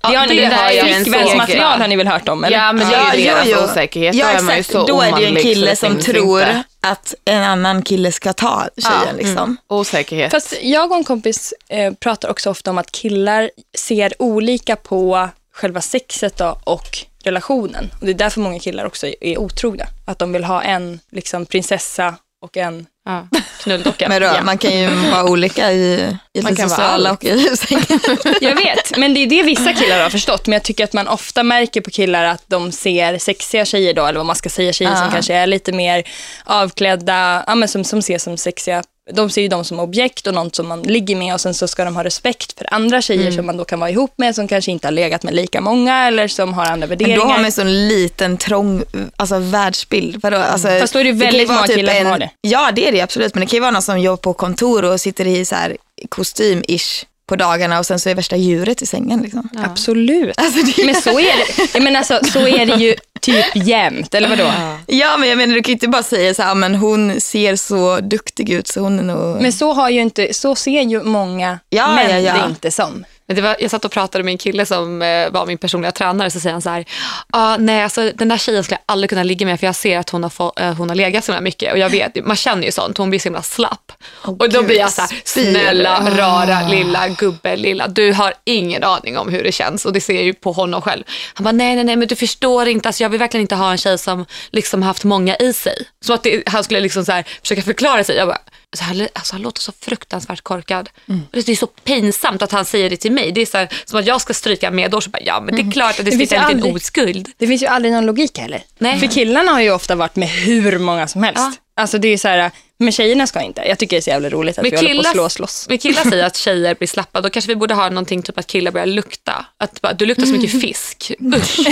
Det 0.00 0.16
har 0.16 0.26
ni 0.26 0.34
det 0.36 0.40
ju 0.42 0.46
hört, 0.46 0.72
en 0.72 1.04
såg. 1.04 1.58
har 1.58 1.88
ni 1.88 1.96
väl 1.96 2.06
hört 2.08 2.28
om? 2.28 2.44
Eller? 2.44 2.56
Ja, 2.56 2.72
men 2.72 2.88
det 2.88 2.94
är 2.94 3.14
ju 3.14 3.24
deras 3.24 3.70
osäkerhet. 3.70 4.14
Ja, 4.14 4.26
Då 4.26 4.32
är 4.32 4.56
exakt. 4.58 4.72
så 4.72 4.86
Då 4.86 5.00
är 5.00 5.12
det 5.12 5.20
ju 5.20 5.26
en 5.26 5.36
kille 5.36 5.70
det 5.70 5.76
som 5.76 6.00
tror 6.00 6.40
inte. 6.40 6.62
att 6.80 7.14
en 7.24 7.42
annan 7.42 7.82
kille 7.82 8.12
ska 8.12 8.32
ta 8.32 8.68
tjejen. 8.76 9.16
Liksom. 9.16 9.56
Osäkerhet. 9.68 10.30
Fast 10.30 10.54
jag 10.62 10.90
och 10.90 10.96
en 10.96 11.04
kompis 11.04 11.54
eh, 11.68 11.92
pratar 11.94 12.28
också 12.28 12.50
ofta 12.50 12.70
om 12.70 12.78
att 12.78 12.92
killar 12.92 13.50
ser 13.78 14.22
olika 14.22 14.76
på 14.76 15.28
själva 15.52 15.80
sexet 15.80 16.36
då 16.36 16.58
och 16.64 16.98
relationen. 17.24 17.90
Och 18.00 18.06
det 18.06 18.12
är 18.12 18.14
därför 18.14 18.40
många 18.40 18.58
killar 18.58 18.84
också 18.86 19.06
är 19.20 19.38
otrogna. 19.38 19.84
Att 20.06 20.18
de 20.18 20.32
vill 20.32 20.44
ha 20.44 20.62
en 20.62 21.00
liksom, 21.10 21.46
prinsessa 21.46 22.14
och 22.42 22.56
en 22.56 22.86
Ja, 23.08 23.26
knulldocka. 23.62 24.08
Men 24.08 24.20
då, 24.22 24.26
Ja. 24.26 24.42
man 24.42 24.58
kan 24.58 24.78
ju 24.78 24.86
vara 25.10 25.24
olika 25.24 25.72
i, 25.72 26.14
i 26.34 26.42
Man 26.42 26.52
det 26.54 26.56
kan 26.60 26.68
sociala 26.70 27.12
och 27.12 27.24
i 27.24 27.56
sängen. 27.56 27.84
Jag 28.40 28.54
vet, 28.54 28.96
men 28.96 29.14
det 29.14 29.20
är 29.20 29.26
det 29.26 29.42
vissa 29.42 29.72
killar 29.72 30.02
har 30.02 30.10
förstått. 30.10 30.46
Men 30.46 30.52
jag 30.52 30.62
tycker 30.62 30.84
att 30.84 30.92
man 30.92 31.08
ofta 31.08 31.42
märker 31.42 31.80
på 31.80 31.90
killar 31.90 32.24
att 32.24 32.42
de 32.46 32.72
ser 32.72 33.18
sexiga 33.18 33.64
tjejer 33.64 33.94
då, 33.94 34.06
eller 34.06 34.18
vad 34.18 34.26
man 34.26 34.36
ska 34.36 34.48
säga, 34.48 34.72
tjejer 34.72 34.94
som 34.96 35.06
Ah. 35.08 35.10
kanske 35.12 35.34
är 35.34 35.46
lite 35.46 35.72
mer 35.72 36.04
avklädda, 36.44 37.44
ja, 37.46 37.54
men 37.54 37.68
som, 37.68 37.84
som 37.84 37.98
ses 37.98 38.22
som 38.22 38.36
sexiga. 38.36 38.82
De 39.12 39.30
ser 39.30 39.42
ju 39.42 39.48
dem 39.48 39.64
som 39.64 39.80
objekt 39.80 40.26
och 40.26 40.34
något 40.34 40.54
som 40.56 40.68
man 40.68 40.82
ligger 40.82 41.16
med 41.16 41.34
och 41.34 41.40
sen 41.40 41.54
så 41.54 41.68
ska 41.68 41.84
de 41.84 41.96
ha 41.96 42.04
respekt 42.04 42.58
för 42.58 42.74
andra 42.74 43.02
tjejer 43.02 43.22
Mm. 43.22 43.34
som 43.36 43.46
man 43.46 43.56
då 43.56 43.64
kan 43.64 43.80
vara 43.80 43.90
ihop 43.90 44.12
med 44.16 44.34
som 44.34 44.48
kanske 44.48 44.70
inte 44.70 44.86
har 44.86 44.92
legat 44.92 45.22
med 45.22 45.34
lika 45.34 45.60
många 45.60 46.06
eller 46.06 46.28
som 46.28 46.54
har 46.54 46.62
andra 46.64 46.76
Men 46.76 46.88
värderingar. 46.88 47.16
då 47.18 47.22
har 47.24 47.32
man 47.36 47.44
en 47.44 47.52
sån 47.52 47.88
liten 47.88 48.36
trång 48.36 48.82
alltså, 49.16 49.38
världsbild. 49.38 50.22
Vadå? 50.22 50.36
Alltså, 50.36 50.68
Fast 50.80 50.92
då 50.92 50.98
är 50.98 51.04
det 51.04 51.12
väldigt 51.12 51.48
vara 51.48 51.56
många 51.58 51.68
killar 51.68 51.92
som 51.94 52.00
en, 52.06 52.12
har 52.12 52.18
det. 52.18 52.30
Ja, 52.40 52.70
det 52.74 52.88
är 52.88 52.92
det 52.92 53.00
absolut. 53.00 53.34
Men 53.34 53.40
det 53.40 53.46
kan 53.46 53.56
ju 53.56 53.60
vara 53.60 53.70
någon 53.70 53.82
som 53.82 54.00
jobbar 54.00 54.16
på 54.16 54.32
kontor 54.32 54.84
och 54.84 55.00
sitter 55.00 55.26
i 55.26 55.44
så 55.44 55.54
här 55.54 55.76
kostym-ish 56.08 57.04
på 57.26 57.36
dagarna 57.36 57.78
och 57.78 57.86
sen 57.86 58.00
så 58.00 58.08
är 58.08 58.14
värsta 58.14 58.36
djuret 58.36 58.82
i 58.82 58.86
sängen. 58.86 59.20
Liksom. 59.22 59.48
Absolut. 59.64 60.38
Alltså, 60.40 60.62
det, 60.76 60.84
Men 60.86 60.94
så 60.94 61.10
är 61.20 61.24
det, 61.56 61.74
jag 61.74 61.82
menar, 61.82 61.98
alltså, 61.98 62.20
så 62.32 62.48
är 62.48 62.66
det 62.66 62.74
ju 62.76 62.94
typ 63.20 63.46
jämt, 63.54 64.14
eller 64.14 64.28
vadå? 64.28 64.52
ja, 64.86 65.16
men 65.16 65.28
jag 65.28 65.38
menar 65.38 65.54
du 65.54 65.62
kan 65.62 65.70
ju 65.70 65.74
inte 65.74 65.88
bara 65.88 66.02
säga 66.02 66.34
så 66.34 66.42
här, 66.42 66.54
men 66.54 66.74
hon 66.74 67.20
ser 67.20 67.56
så 67.56 68.00
duktig 68.00 68.50
ut 68.50 68.68
så 68.68 68.80
hon 68.80 68.98
är 68.98 69.02
nog... 69.02 69.42
Men 69.42 69.52
så, 69.52 69.72
har 69.72 69.90
ju 69.90 70.00
inte, 70.00 70.34
så 70.34 70.54
ser 70.54 70.82
ju 70.82 71.02
många 71.02 71.58
Ja, 71.70 71.94
män 71.94 72.10
ja, 72.10 72.18
ja. 72.18 72.32
det 72.42 72.50
inte 72.50 72.70
som. 72.70 73.04
Men 73.28 73.36
det 73.36 73.42
var, 73.42 73.56
jag 73.60 73.70
satt 73.70 73.84
och 73.84 73.90
pratade 73.90 74.24
med 74.24 74.32
en 74.32 74.38
kille 74.38 74.66
som 74.66 75.02
eh, 75.02 75.30
var 75.30 75.46
min 75.46 75.58
personliga 75.58 75.92
tränare 75.92 76.30
så 76.30 76.40
säger 76.40 76.52
han 76.52 76.62
så 76.62 76.70
här, 76.70 76.84
ah, 77.30 77.56
nej 77.56 77.82
alltså 77.82 78.12
den 78.14 78.28
där 78.28 78.38
tjejen 78.38 78.64
skulle 78.64 78.78
jag 78.86 78.92
aldrig 78.92 79.10
kunna 79.10 79.22
ligga 79.22 79.46
med 79.46 79.60
för 79.60 79.66
jag 79.66 79.76
ser 79.76 79.98
att 79.98 80.10
hon 80.10 80.22
har, 80.22 80.30
få, 80.30 80.52
eh, 80.56 80.74
hon 80.74 80.88
har 80.88 80.96
legat 80.96 81.24
så 81.24 81.32
himla 81.32 81.40
mycket 81.40 81.72
och 81.72 81.78
jag 81.78 81.90
vet, 81.90 82.26
man 82.26 82.36
känner 82.36 82.62
ju 82.62 82.72
sånt, 82.72 82.98
hon 82.98 83.10
blir 83.10 83.20
så 83.20 83.24
himla 83.24 83.42
slapp. 83.42 83.92
och 84.22 84.36
då 84.38 84.46
gud, 84.46 84.66
blir 84.66 84.78
jag 84.78 84.92
så 84.92 85.00
här, 85.00 85.20
snälla 85.24 86.10
rara 86.10 86.68
lilla 86.68 87.08
gubbe 87.08 87.56
lilla, 87.56 87.88
du 87.88 88.12
har 88.12 88.34
ingen 88.44 88.84
aning 88.84 89.18
om 89.18 89.28
hur 89.28 89.44
det 89.44 89.52
känns 89.52 89.84
och 89.84 89.92
det 89.92 90.00
ser 90.00 90.14
jag 90.14 90.24
ju 90.24 90.34
på 90.34 90.52
honom 90.52 90.82
själv. 90.82 91.04
Han 91.34 91.44
bara, 91.44 91.52
nej 91.52 91.74
nej 91.74 91.84
nej 91.84 91.96
men 91.96 92.08
du 92.08 92.16
förstår 92.16 92.68
inte, 92.68 92.88
alltså, 92.88 93.02
jag 93.08 93.10
vill 93.10 93.20
verkligen 93.20 93.42
inte 93.42 93.54
ha 93.54 93.70
en 93.70 93.78
tjej 93.78 93.98
som 93.98 94.26
liksom 94.50 94.82
haft 94.82 95.04
många 95.04 95.36
i 95.36 95.52
sig. 95.52 95.88
Så 96.00 96.12
att 96.12 96.22
det, 96.22 96.42
han 96.46 96.64
skulle 96.64 96.80
liksom 96.80 97.04
så 97.04 97.12
här, 97.12 97.24
försöka 97.42 97.62
förklara 97.62 98.04
sig. 98.04 98.16
Jag 98.16 98.28
bara, 98.28 98.40
så 98.76 98.84
här, 98.84 99.08
alltså, 99.12 99.34
han 99.34 99.42
låter 99.42 99.60
så 99.60 99.72
fruktansvärt 99.80 100.40
korkad. 100.40 100.90
Mm. 101.08 101.20
Och 101.20 101.42
Det 101.44 101.48
är 101.48 101.56
så 101.56 101.66
pinsamt 101.66 102.42
att 102.42 102.52
han 102.52 102.64
säger 102.64 102.90
det 102.90 102.96
till 102.96 103.12
mig. 103.12 103.32
Det 103.32 103.40
är 103.40 103.46
så 103.46 103.58
här, 103.58 103.68
som 103.84 103.98
att 103.98 104.06
jag 104.06 104.20
ska 104.20 104.34
stryka 104.34 104.70
med 104.70 104.94
och 104.94 105.02
så 105.02 105.10
bara, 105.10 105.22
ja 105.22 105.40
men 105.40 105.56
det 105.56 105.62
är 105.62 105.72
klart 105.72 105.90
att 105.90 105.96
det, 105.96 106.02
Det 106.02 106.10
finns 106.10 106.30
finns 106.30 106.42
en 106.42 106.56
liten 106.56 106.76
oskuld. 106.76 107.28
Det 107.38 107.46
finns 107.46 107.62
ju 107.62 107.66
aldrig 107.66 107.94
någon 107.94 108.06
logik 108.06 108.38
heller. 108.38 108.62
Nej. 108.78 108.98
För 108.98 109.06
killarna 109.06 109.52
har 109.52 109.60
ju 109.60 109.70
ofta 109.70 109.94
varit 109.94 110.16
med 110.16 110.28
hur 110.28 110.78
många 110.78 111.08
som 111.08 111.22
helst. 111.22 111.40
Ja. 111.40 111.52
Alltså 111.78 111.98
det 111.98 112.08
är 112.08 112.16
så 112.18 112.28
här, 112.28 112.50
men 112.78 112.92
tjejerna 112.92 113.26
ska 113.26 113.40
inte. 113.40 113.62
Jag 113.68 113.78
tycker 113.78 113.96
det 113.96 114.00
är 114.00 114.02
så 114.02 114.10
jävla 114.10 114.28
roligt 114.28 114.58
att 114.58 114.62
Men 114.62 114.70
vi 114.70 114.76
håller 114.76 114.88
på 114.88 114.92
killar- 114.94 115.08
att 115.10 115.14
slå 115.14 115.24
oss 115.24 115.38
loss. 115.38 115.66
Men 115.68 115.78
killar 115.78 116.02
säger 116.10 116.24
att 116.24 116.36
tjejer 116.46 116.74
blir 116.74 116.88
slappa, 116.88 117.20
då 117.20 117.30
kanske 117.30 117.48
vi 117.48 117.56
borde 117.56 117.74
ha 117.74 117.88
någonting 117.88 118.22
typ 118.22 118.38
att 118.38 118.46
killar 118.46 118.70
börjar 118.72 118.86
lukta. 118.86 119.46
Att 119.58 119.80
bara, 119.80 119.92
du 119.92 120.06
luktar 120.06 120.26
så 120.26 120.32
mycket 120.32 120.60
fisk. 120.60 121.12
Usch. 121.34 121.58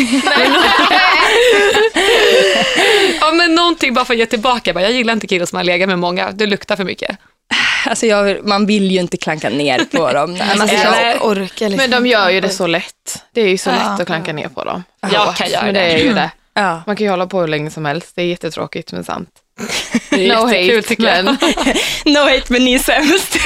ja 3.21 3.33
men 3.33 3.55
någonting 3.55 3.95
bara 3.95 4.05
för 4.05 4.15
att 4.15 4.19
ge 4.19 4.27
tillbaka. 4.27 4.73
Bara, 4.73 4.83
jag 4.83 4.93
gillar 4.93 5.13
inte 5.13 5.27
killar 5.27 5.47
som 5.47 5.57
har 5.57 5.65
legat 5.65 5.89
med 5.89 5.99
många, 5.99 6.31
du 6.33 6.47
luktar 6.47 6.77
för 6.77 6.85
mycket. 6.85 7.17
Alltså 7.87 8.07
jag, 8.07 8.47
man 8.47 8.67
vill 8.67 8.91
ju 8.91 9.01
inte 9.01 9.17
klanka 9.17 9.49
ner 9.49 9.85
på 9.85 10.13
dem. 10.13 10.33
Men 10.33 10.61
alltså, 10.61 10.77
Eller- 10.77 11.07
jag 11.11 11.25
orkar 11.27 11.69
liksom. 11.69 11.91
Men 11.91 11.91
de 12.05 12.07
gör 12.11 12.31
ju 12.31 12.41
det 12.41 12.49
så 12.51 12.67
lätt. 12.67 13.23
Det 13.33 13.41
är 13.41 13.49
ju 13.49 13.59
så 13.59 13.71
Ja. 13.71 13.75
lätt 13.77 14.01
att 14.01 14.07
klanka 14.07 14.33
ner 14.33 14.49
på 14.49 14.65
dem. 14.65 14.85
Jag 15.13 15.37
kan 15.37 15.51
göra 15.51 15.65
men 15.65 15.75
det. 15.75 15.81
det. 15.81 15.87
är 15.93 15.99
ju 15.99 16.15
det. 16.15 16.31
Ja. 16.55 16.83
Man 16.87 16.97
kan 16.97 17.05
ju 17.05 17.11
hålla 17.11 17.27
på 17.27 17.41
hur 17.41 17.49
länge 17.49 17.71
som 17.71 17.85
helst. 17.85 18.13
Det 18.15 18.23
är 18.23 18.27
jättetråkigt 18.27 18.93
men 18.93 19.05
sant. 19.05 19.29
Det 20.11 20.27
är 20.27 20.29
No 20.35 20.47
hate, 20.47 20.83
tycker 20.83 21.23
men 21.23 21.25
No 22.15 22.19
hate, 22.19 22.45
men 22.49 22.65
ni 22.65 22.75
är 22.75 22.79
sämst. 22.79 23.37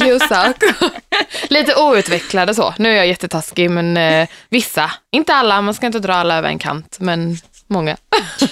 you 0.04 0.18
suck. 0.18 0.90
Lite 1.50 1.74
outvecklade 1.76 2.54
så. 2.54 2.74
Nu 2.78 2.92
är 2.92 2.96
jag 2.96 3.06
jättetaskig 3.06 3.70
men 3.70 3.96
eh, 3.96 4.28
vissa, 4.50 4.90
inte 5.12 5.34
alla, 5.34 5.62
man 5.62 5.74
ska 5.74 5.86
inte 5.86 5.98
dra 5.98 6.14
alla 6.14 6.38
över 6.38 6.48
en 6.48 6.58
kant, 6.58 6.96
men 7.00 7.36
många. 7.66 7.96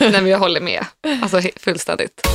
Nej 0.01 0.11
men 0.11 0.27
jag 0.27 0.39
håller 0.39 0.61
med. 0.61 0.85
Alltså 1.23 1.41
fullständigt. 1.57 2.27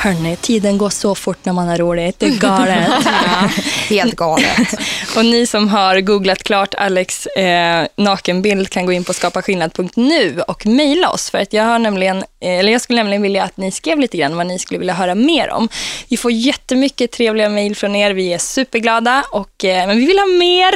Hörni, 0.00 0.36
tiden 0.36 0.78
går 0.78 0.90
så 0.90 1.14
fort 1.14 1.44
när 1.44 1.52
man 1.52 1.68
har 1.68 1.78
roligt. 1.78 2.18
Det 2.18 2.26
är 2.26 2.30
galet. 2.30 2.88
Helt 3.88 4.16
galet. 4.16 4.74
Och 5.16 5.24
ni 5.24 5.46
som 5.46 5.68
har 5.68 6.00
googlat 6.00 6.42
klart 6.42 6.74
Alex 6.74 7.26
eh, 7.26 7.86
nakenbild 7.96 8.70
kan 8.70 8.86
gå 8.86 8.92
in 8.92 9.04
på 9.04 9.12
skapaskillnad.nu 9.12 10.40
och 10.40 10.66
mejla 10.66 11.10
oss. 11.10 11.30
För 11.30 11.38
att 11.38 11.52
jag, 11.52 11.64
har 11.64 11.78
nämligen, 11.78 12.18
eh, 12.18 12.58
eller 12.58 12.72
jag 12.72 12.80
skulle 12.80 12.96
nämligen 12.96 13.22
vilja 13.22 13.44
att 13.44 13.56
ni 13.56 13.70
skrev 13.70 13.98
lite 13.98 14.16
grann 14.16 14.36
vad 14.36 14.46
ni 14.46 14.58
skulle 14.58 14.78
vilja 14.78 14.94
höra 14.94 15.14
mer 15.14 15.50
om. 15.50 15.68
Vi 16.08 16.16
får 16.16 16.32
jättemycket 16.32 17.12
trevliga 17.12 17.48
mejl 17.48 17.76
från 17.76 17.96
er. 17.96 18.10
Vi 18.10 18.32
är 18.32 18.38
superglada, 18.38 19.24
och, 19.30 19.64
eh, 19.64 19.86
men 19.86 19.96
vi 19.96 20.06
vill 20.06 20.18
ha 20.18 20.26
mer. 20.26 20.74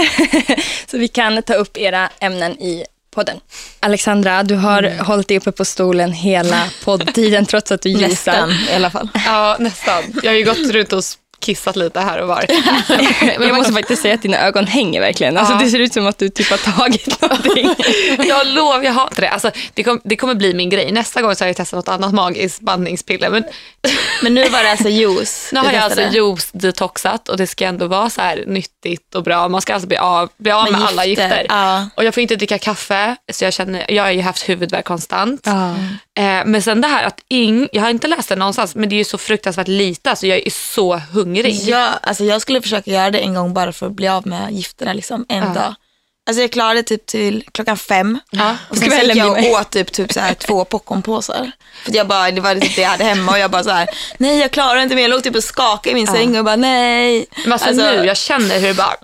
Så 0.91 0.99
vi 0.99 1.09
kan 1.09 1.43
ta 1.43 1.55
upp 1.55 1.77
era 1.77 2.11
ämnen 2.21 2.53
i 2.53 2.85
podden. 3.13 3.41
Alexandra, 3.81 4.43
du 4.43 4.55
har 4.55 5.05
hållit 5.05 5.29
dig 5.29 5.37
uppe 5.37 5.53
på 5.53 5.65
stolen 5.65 6.13
hela 6.13 6.69
poddtiden 6.85 7.47
trots 7.47 7.73
att 7.73 7.83
du 7.83 7.89
gissar. 7.91 8.09
Nästan 8.33 8.51
i 8.71 8.75
alla 8.75 8.91
fall. 8.91 9.09
Ja 9.27 9.57
nästan. 9.59 10.03
Jag 10.23 10.31
har 10.31 10.37
ju 10.37 10.45
gått 10.45 10.71
runt 10.73 10.93
och 10.93 11.05
kissat 11.43 11.77
lite 11.77 12.01
här 12.01 12.19
och 12.23 12.29
var. 12.29 12.45
Men 13.39 13.49
jag 13.49 13.57
måste 13.57 13.73
faktiskt 13.73 14.03
säga 14.03 14.15
att 14.15 14.23
dina 14.23 14.39
ögon 14.39 14.67
hänger 14.67 15.01
verkligen. 15.01 15.37
Alltså, 15.37 15.53
Ja. 15.55 15.59
Det 15.59 15.69
ser 15.71 15.79
ut 15.79 15.93
som 15.93 16.07
att 16.07 16.19
du 16.19 16.29
typ 16.29 16.51
har 16.51 16.57
tagit 16.73 17.21
någonting. 17.23 17.75
Jag 18.29 18.47
lovar, 18.47 18.83
jag 18.83 18.93
hatar 18.93 19.21
det. 19.23 19.29
Alltså, 19.31 19.51
det, 19.75 19.83
kom, 19.83 20.01
det 20.05 20.17
kommer 20.17 20.35
bli 20.35 20.55
min 20.55 20.71
grej. 20.71 20.93
Nästa 20.93 21.23
gång 21.23 21.35
så 21.37 21.45
har 21.45 21.49
jag 21.49 21.57
testat 21.57 21.77
något 21.77 21.89
annat 21.89 22.13
magiskt 22.15 22.61
bandningspiller. 22.61 23.31
Men 23.31 23.45
Men 24.23 24.35
nu 24.35 24.49
var 24.49 24.63
det 24.63 24.71
alltså 24.71 24.89
juice. 24.89 25.49
nu 25.53 25.61
har 25.61 25.73
jag 25.73 25.83
alltså 25.83 26.01
juice 26.03 26.51
detoxat 26.53 27.29
och 27.29 27.37
det 27.37 27.47
ska 27.47 27.65
ändå 27.65 27.87
vara 27.87 28.11
så 28.11 28.21
här 28.21 28.45
nyttigt 28.47 29.15
och 29.15 29.23
bra. 29.23 29.49
Man 29.49 29.61
ska 29.63 29.75
alltså 29.75 29.89
bli 29.89 29.97
av, 29.97 30.29
bli 30.39 30.51
av 30.53 30.63
med, 30.65 30.73
Med 30.73 30.89
alla 30.89 31.05
gifter, 31.07 31.29
gifter. 31.29 31.47
ja. 31.49 31.89
Och 31.97 32.05
jag 32.05 32.15
får 32.15 32.21
inte 32.21 32.37
dricka 32.37 32.59
kaffe, 32.59 33.17
så 33.33 33.45
jag 33.45 33.53
känner, 33.53 33.85
jag 33.91 34.03
har 34.03 34.11
ju 34.11 34.21
haft 34.23 34.49
huvudvärk 34.49 34.85
konstant. 34.85 35.41
Ja. 35.45 35.75
Eh, 36.19 36.43
men 36.47 36.63
sen 36.63 36.81
det 36.81 36.89
här 36.89 37.05
att 37.05 37.21
ing, 37.29 37.69
jag 37.73 37.83
har 37.83 37.91
inte 37.91 38.09
läst 38.09 38.29
det 38.29 38.37
någonstans, 38.37 38.75
men 38.75 38.89
det 38.89 38.95
är 38.95 38.99
ju 38.99 39.05
så 39.05 39.19
fruktansvärt 39.19 39.69
lite, 39.69 40.11
alltså 40.11 40.27
jag 40.27 40.47
är 40.47 40.51
så 40.51 40.97
hungrig. 40.97 41.55
Ja, 41.55 41.89
alltså 42.03 42.25
jag 42.25 42.43
skulle 42.43 42.63
försöka 42.63 42.91
göra 42.91 43.11
det 43.11 43.19
en 43.19 43.35
gång 43.35 43.55
bara 43.55 43.73
för 43.73 43.87
att 43.87 43.93
bli 43.93 44.09
av 44.09 44.27
med 44.27 44.53
gifterna 44.53 44.93
liksom, 44.93 45.25
en 45.29 45.55
dag. 45.55 45.75
Alltså 46.27 46.41
jag 46.43 46.53
klarade 46.53 46.83
typ 46.83 47.07
till 47.07 47.45
klockan 47.53 47.77
fem. 47.77 48.19
Ja. 48.31 48.57
Och 48.69 48.77
sen 48.77 48.91
gick 48.91 49.17
jag 49.17 49.31
och 49.31 49.61
åt 49.61 49.71
typ, 49.71 49.93
typ 49.93 50.13
så 50.13 50.21
här 50.21 50.35
två 50.35 50.65
popcornpåsar. 50.65 51.53
För 51.85 51.95
jag 51.97 52.07
bara, 52.07 52.31
det 52.31 52.41
var 52.41 52.55
typ 52.55 52.77
det 52.77 52.83
jag 52.83 52.89
hade 52.89 53.05
hemma 53.05 53.33
och 53.33 53.39
jag 53.39 53.51
bara 53.51 53.65
så 53.65 53.71
här, 53.71 53.89
nej 54.19 54.39
jag 54.39 54.51
klarar 54.51 54.81
inte 54.81 54.95
mer. 54.95 55.03
Jag 55.03 55.11
låg 55.11 55.23
typ 55.25 55.37
och 55.37 55.45
skakade 55.45 55.91
i 55.91 55.95
min 55.95 56.07
säng 56.07 56.39
och 56.39 56.45
bara 56.45 56.57
nej. 56.57 57.27
Men 57.45 57.53
alltså, 57.53 57.71
nu, 57.71 58.05
jag 58.07 58.17
känner 58.17 58.61
hur 58.61 58.69
det 58.69 58.75
bara... 58.75 58.97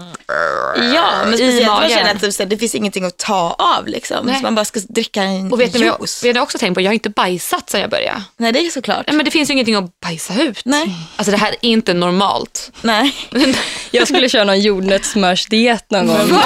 Ja, 0.95 1.11
men 1.25 1.33
speciellt 1.39 1.67
man 1.67 1.89
känner 1.89 2.15
att 2.15 2.21
typ, 2.21 2.35
så 2.35 2.43
här, 2.43 2.51
det 2.51 2.57
finns 2.59 2.75
ingenting 2.75 3.05
att 3.05 3.17
ta 3.17 3.57
av 3.59 3.87
liksom. 3.87 4.27
Nej. 4.27 4.37
Så 4.37 4.43
man 4.43 4.55
bara 4.55 4.65
ska 4.65 4.81
dricka 4.89 5.23
en 5.23 5.53
Och 5.53 5.61
vet 5.61 5.73
ni 5.73 5.79
vad 5.79 5.89
jag, 5.89 5.97
juice. 6.01 6.25
vet 6.25 6.35
ni 6.35 6.41
också 6.41 6.59
tänkt 6.59 6.75
på? 6.75 6.81
Jag 6.81 6.89
har 6.89 6.95
inte 6.95 7.11
bajsat 7.11 7.71
sedan 7.71 7.81
jag 7.81 7.91
började. 7.91 8.23
Nej, 8.37 8.53
det 8.53 8.67
är 8.67 8.71
såklart. 8.71 9.07
Nej, 9.07 9.17
men 9.17 9.25
det 9.25 9.31
finns 9.31 9.51
ju 9.51 9.53
ingenting 9.53 9.75
att 9.75 10.01
bajsa 10.01 10.43
ut. 10.43 10.61
Nej. 10.65 10.95
Alltså 11.17 11.31
det 11.31 11.37
här 11.39 11.51
är 11.51 11.57
inte 11.69 11.95
normalt. 11.95 12.73
Nej. 12.83 13.17
Jag 13.91 14.09
skulle 14.09 14.29
köra 14.29 14.45
någon 14.45 14.61
jordnötssmörsdiet 14.61 15.91
någon 15.91 16.07
gång. 16.07 16.17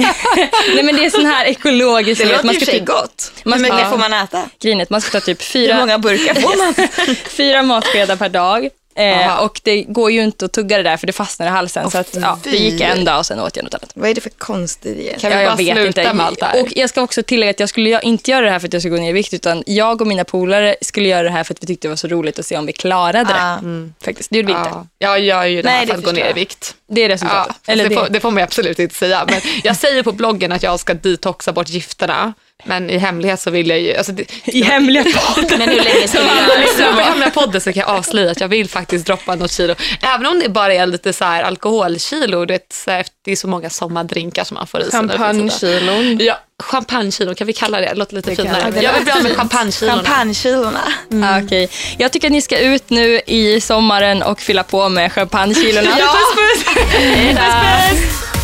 Nej 0.74 0.82
men 0.84 0.96
det 0.96 1.04
är 1.04 1.10
sån 1.10 1.26
här 1.26 1.44
ekologiskt. 1.44 2.22
Det 2.24 2.28
låter 2.32 2.48
och 2.48 2.54
för 2.54 2.64
sig 2.66 2.74
typ, 2.78 2.86
gott. 2.86 3.32
man 3.44 3.58
Hur 3.58 3.64
ska- 3.64 3.72
mycket 3.74 3.86
ja. 3.86 3.90
får 3.90 3.98
man 3.98 4.12
äta? 4.12 4.48
grinet, 4.62 4.90
man 4.90 5.00
ska 5.00 5.10
ta 5.20 5.26
typ 5.26 5.40
Hur 5.40 5.44
fyra, 5.44 5.76
många 5.78 5.98
burkar 5.98 6.34
får 6.34 6.56
man? 6.64 6.74
fyra 7.28 7.62
matskedar 7.62 8.16
per 8.16 8.28
dag. 8.28 8.68
Eh, 8.98 9.36
och 9.42 9.60
det 9.64 9.82
går 9.82 10.10
ju 10.10 10.24
inte 10.24 10.44
att 10.44 10.52
tugga 10.52 10.76
det 10.76 10.82
där 10.82 10.96
för 10.96 11.06
det 11.06 11.12
fastnar 11.12 11.46
i 11.46 11.50
halsen. 11.50 11.90
så 11.90 11.98
att, 11.98 12.16
ja, 12.20 12.38
det 12.44 12.50
gick 12.50 12.80
en 12.80 13.04
dag 13.04 13.18
och 13.18 13.26
sen 13.26 13.40
åt 13.40 13.56
jag 13.56 13.64
något 13.64 13.74
annat. 13.74 13.90
Vad 13.94 14.10
är 14.10 14.14
det 14.14 14.20
för 14.20 14.30
konstig 14.30 14.96
diet? 14.96 15.20
Kan 15.20 15.38
vi 15.38 15.46
bara 15.46 15.56
sluta 15.56 16.14
med 16.14 16.26
allt 16.26 16.40
det 16.40 16.46
här? 16.46 16.62
Och 16.62 16.68
jag 16.76 16.90
ska 16.90 17.02
också 17.02 17.22
tillägga 17.22 17.50
att 17.50 17.60
jag 17.60 17.68
skulle 17.68 18.00
inte 18.00 18.30
göra 18.30 18.44
det 18.44 18.50
här 18.50 18.58
för 18.58 18.66
att 18.66 18.72
jag 18.72 18.82
ska 18.82 18.88
gå 18.88 18.96
ner 18.96 19.10
i 19.10 19.12
vikt 19.12 19.34
utan 19.34 19.62
jag 19.66 20.00
och 20.00 20.06
mina 20.06 20.24
polare 20.24 20.76
skulle 20.80 21.08
göra 21.08 21.22
det 21.22 21.30
här 21.30 21.44
för 21.44 21.54
att 21.54 21.62
vi 21.62 21.66
tyckte 21.66 21.88
det 21.88 21.90
var 21.90 21.96
så 21.96 22.08
roligt 22.08 22.38
att 22.38 22.46
se 22.46 22.56
om 22.56 22.66
vi 22.66 22.72
klarade 22.72 23.32
det. 23.32 23.42
Ah. 23.42 23.58
Faktiskt. 24.04 24.30
Det 24.30 24.36
gjorde 24.36 24.52
vi 24.52 24.58
inte. 24.58 24.70
Ja, 24.70 24.86
jag 24.98 25.20
gör 25.20 25.44
ju 25.44 25.62
det 25.62 25.68
här 25.68 25.86
för 25.86 25.94
att 25.94 26.04
gå 26.04 26.12
ner 26.12 26.30
i 26.30 26.32
vikt. 26.32 26.74
Det 26.88 27.00
är 27.04 27.08
Ja, 27.08 27.14
resultatet. 27.14 27.56
Eller 27.66 27.84
det, 27.84 27.90
det. 27.90 27.96
får, 27.96 28.08
det 28.08 28.20
får 28.20 28.30
man 28.30 28.42
absolut 28.42 28.78
inte 28.78 28.94
säga. 28.94 29.24
Men 29.28 29.40
jag 29.62 29.76
säger 29.76 30.02
på 30.02 30.12
bloggen 30.12 30.52
att 30.52 30.62
jag 30.62 30.80
ska 30.80 30.94
detoxa 30.94 31.52
bort 31.52 31.68
gifterna. 31.68 32.32
Men 32.64 32.90
i 32.90 32.98
hemlighet 32.98 33.40
så 33.40 33.50
vill 33.50 33.68
jag 33.68 33.80
ju... 33.80 33.96
Alltså, 33.96 34.12
det, 34.12 34.24
I 34.44 34.62
hemliga 34.62 35.04
podden. 35.04 35.58
Men 35.58 35.68
hur 35.68 35.80
länge 35.82 36.08
ska 36.08 36.18
du 36.18 36.24
göra 36.24 36.46
det? 36.56 36.60
Lyssna 36.66 36.92
på 36.92 37.00
hemliga 37.00 37.30
podden 37.30 37.60
så 37.60 37.72
kan 37.72 37.80
jag 37.80 37.88
avslöja 37.88 38.30
att 38.30 38.40
jag 38.40 38.48
vill 38.48 38.68
faktiskt 38.68 39.06
droppa 39.06 39.34
något 39.34 39.52
kilo. 39.52 39.74
Även 40.14 40.26
om 40.26 40.40
det 40.40 40.48
bara 40.48 40.74
är 40.74 40.86
lite 40.86 41.12
så 41.12 41.24
här 41.24 41.42
alkoholkilo. 41.42 42.44
Du 42.44 42.54
vet, 42.54 42.72
så 42.72 42.90
här, 42.90 43.06
det 43.24 43.32
är 43.32 43.36
så 43.36 43.48
många 43.48 43.70
sommardrinkar 43.70 44.44
som 44.44 44.54
man 44.54 44.66
får 44.66 44.80
i 44.80 44.82
sig. 44.82 44.90
Champagnekilon. 44.92 46.18
Ja, 46.20 46.38
champagnekilon, 46.62 47.34
kan 47.34 47.46
vi 47.46 47.52
kalla 47.52 47.80
det? 47.80 47.94
Låter 47.94 48.14
lite 48.16 48.36
finare. 48.36 48.70
vi. 48.70 48.84
Jag 48.84 48.92
vill 48.92 49.02
bli 49.02 49.12
av 49.12 49.22
med 49.22 49.36
champagnekilona. 49.36 49.96
Champagnekilorna. 49.96 50.80
Ah, 51.24 51.40
Okej. 51.44 51.70
Jag 51.98 52.12
tycker 52.12 52.28
att 52.28 52.32
ni 52.32 52.42
ska 52.42 52.58
ut 52.58 52.90
nu 52.90 53.20
i 53.26 53.60
sommaren 53.60 54.22
och 54.22 54.40
fylla 54.40 54.62
på 54.62 54.88
med 54.88 55.12
champagnekilorna. 55.12 55.90
Ja. 55.98 56.06
Puss 56.06 56.64
puss! 56.64 56.84
Hej 56.92 57.34
då! 57.34 58.37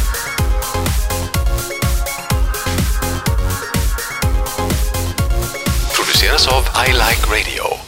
Av 6.35 6.65
I 6.75 6.91
Like 6.93 7.31
Radio. 7.31 7.84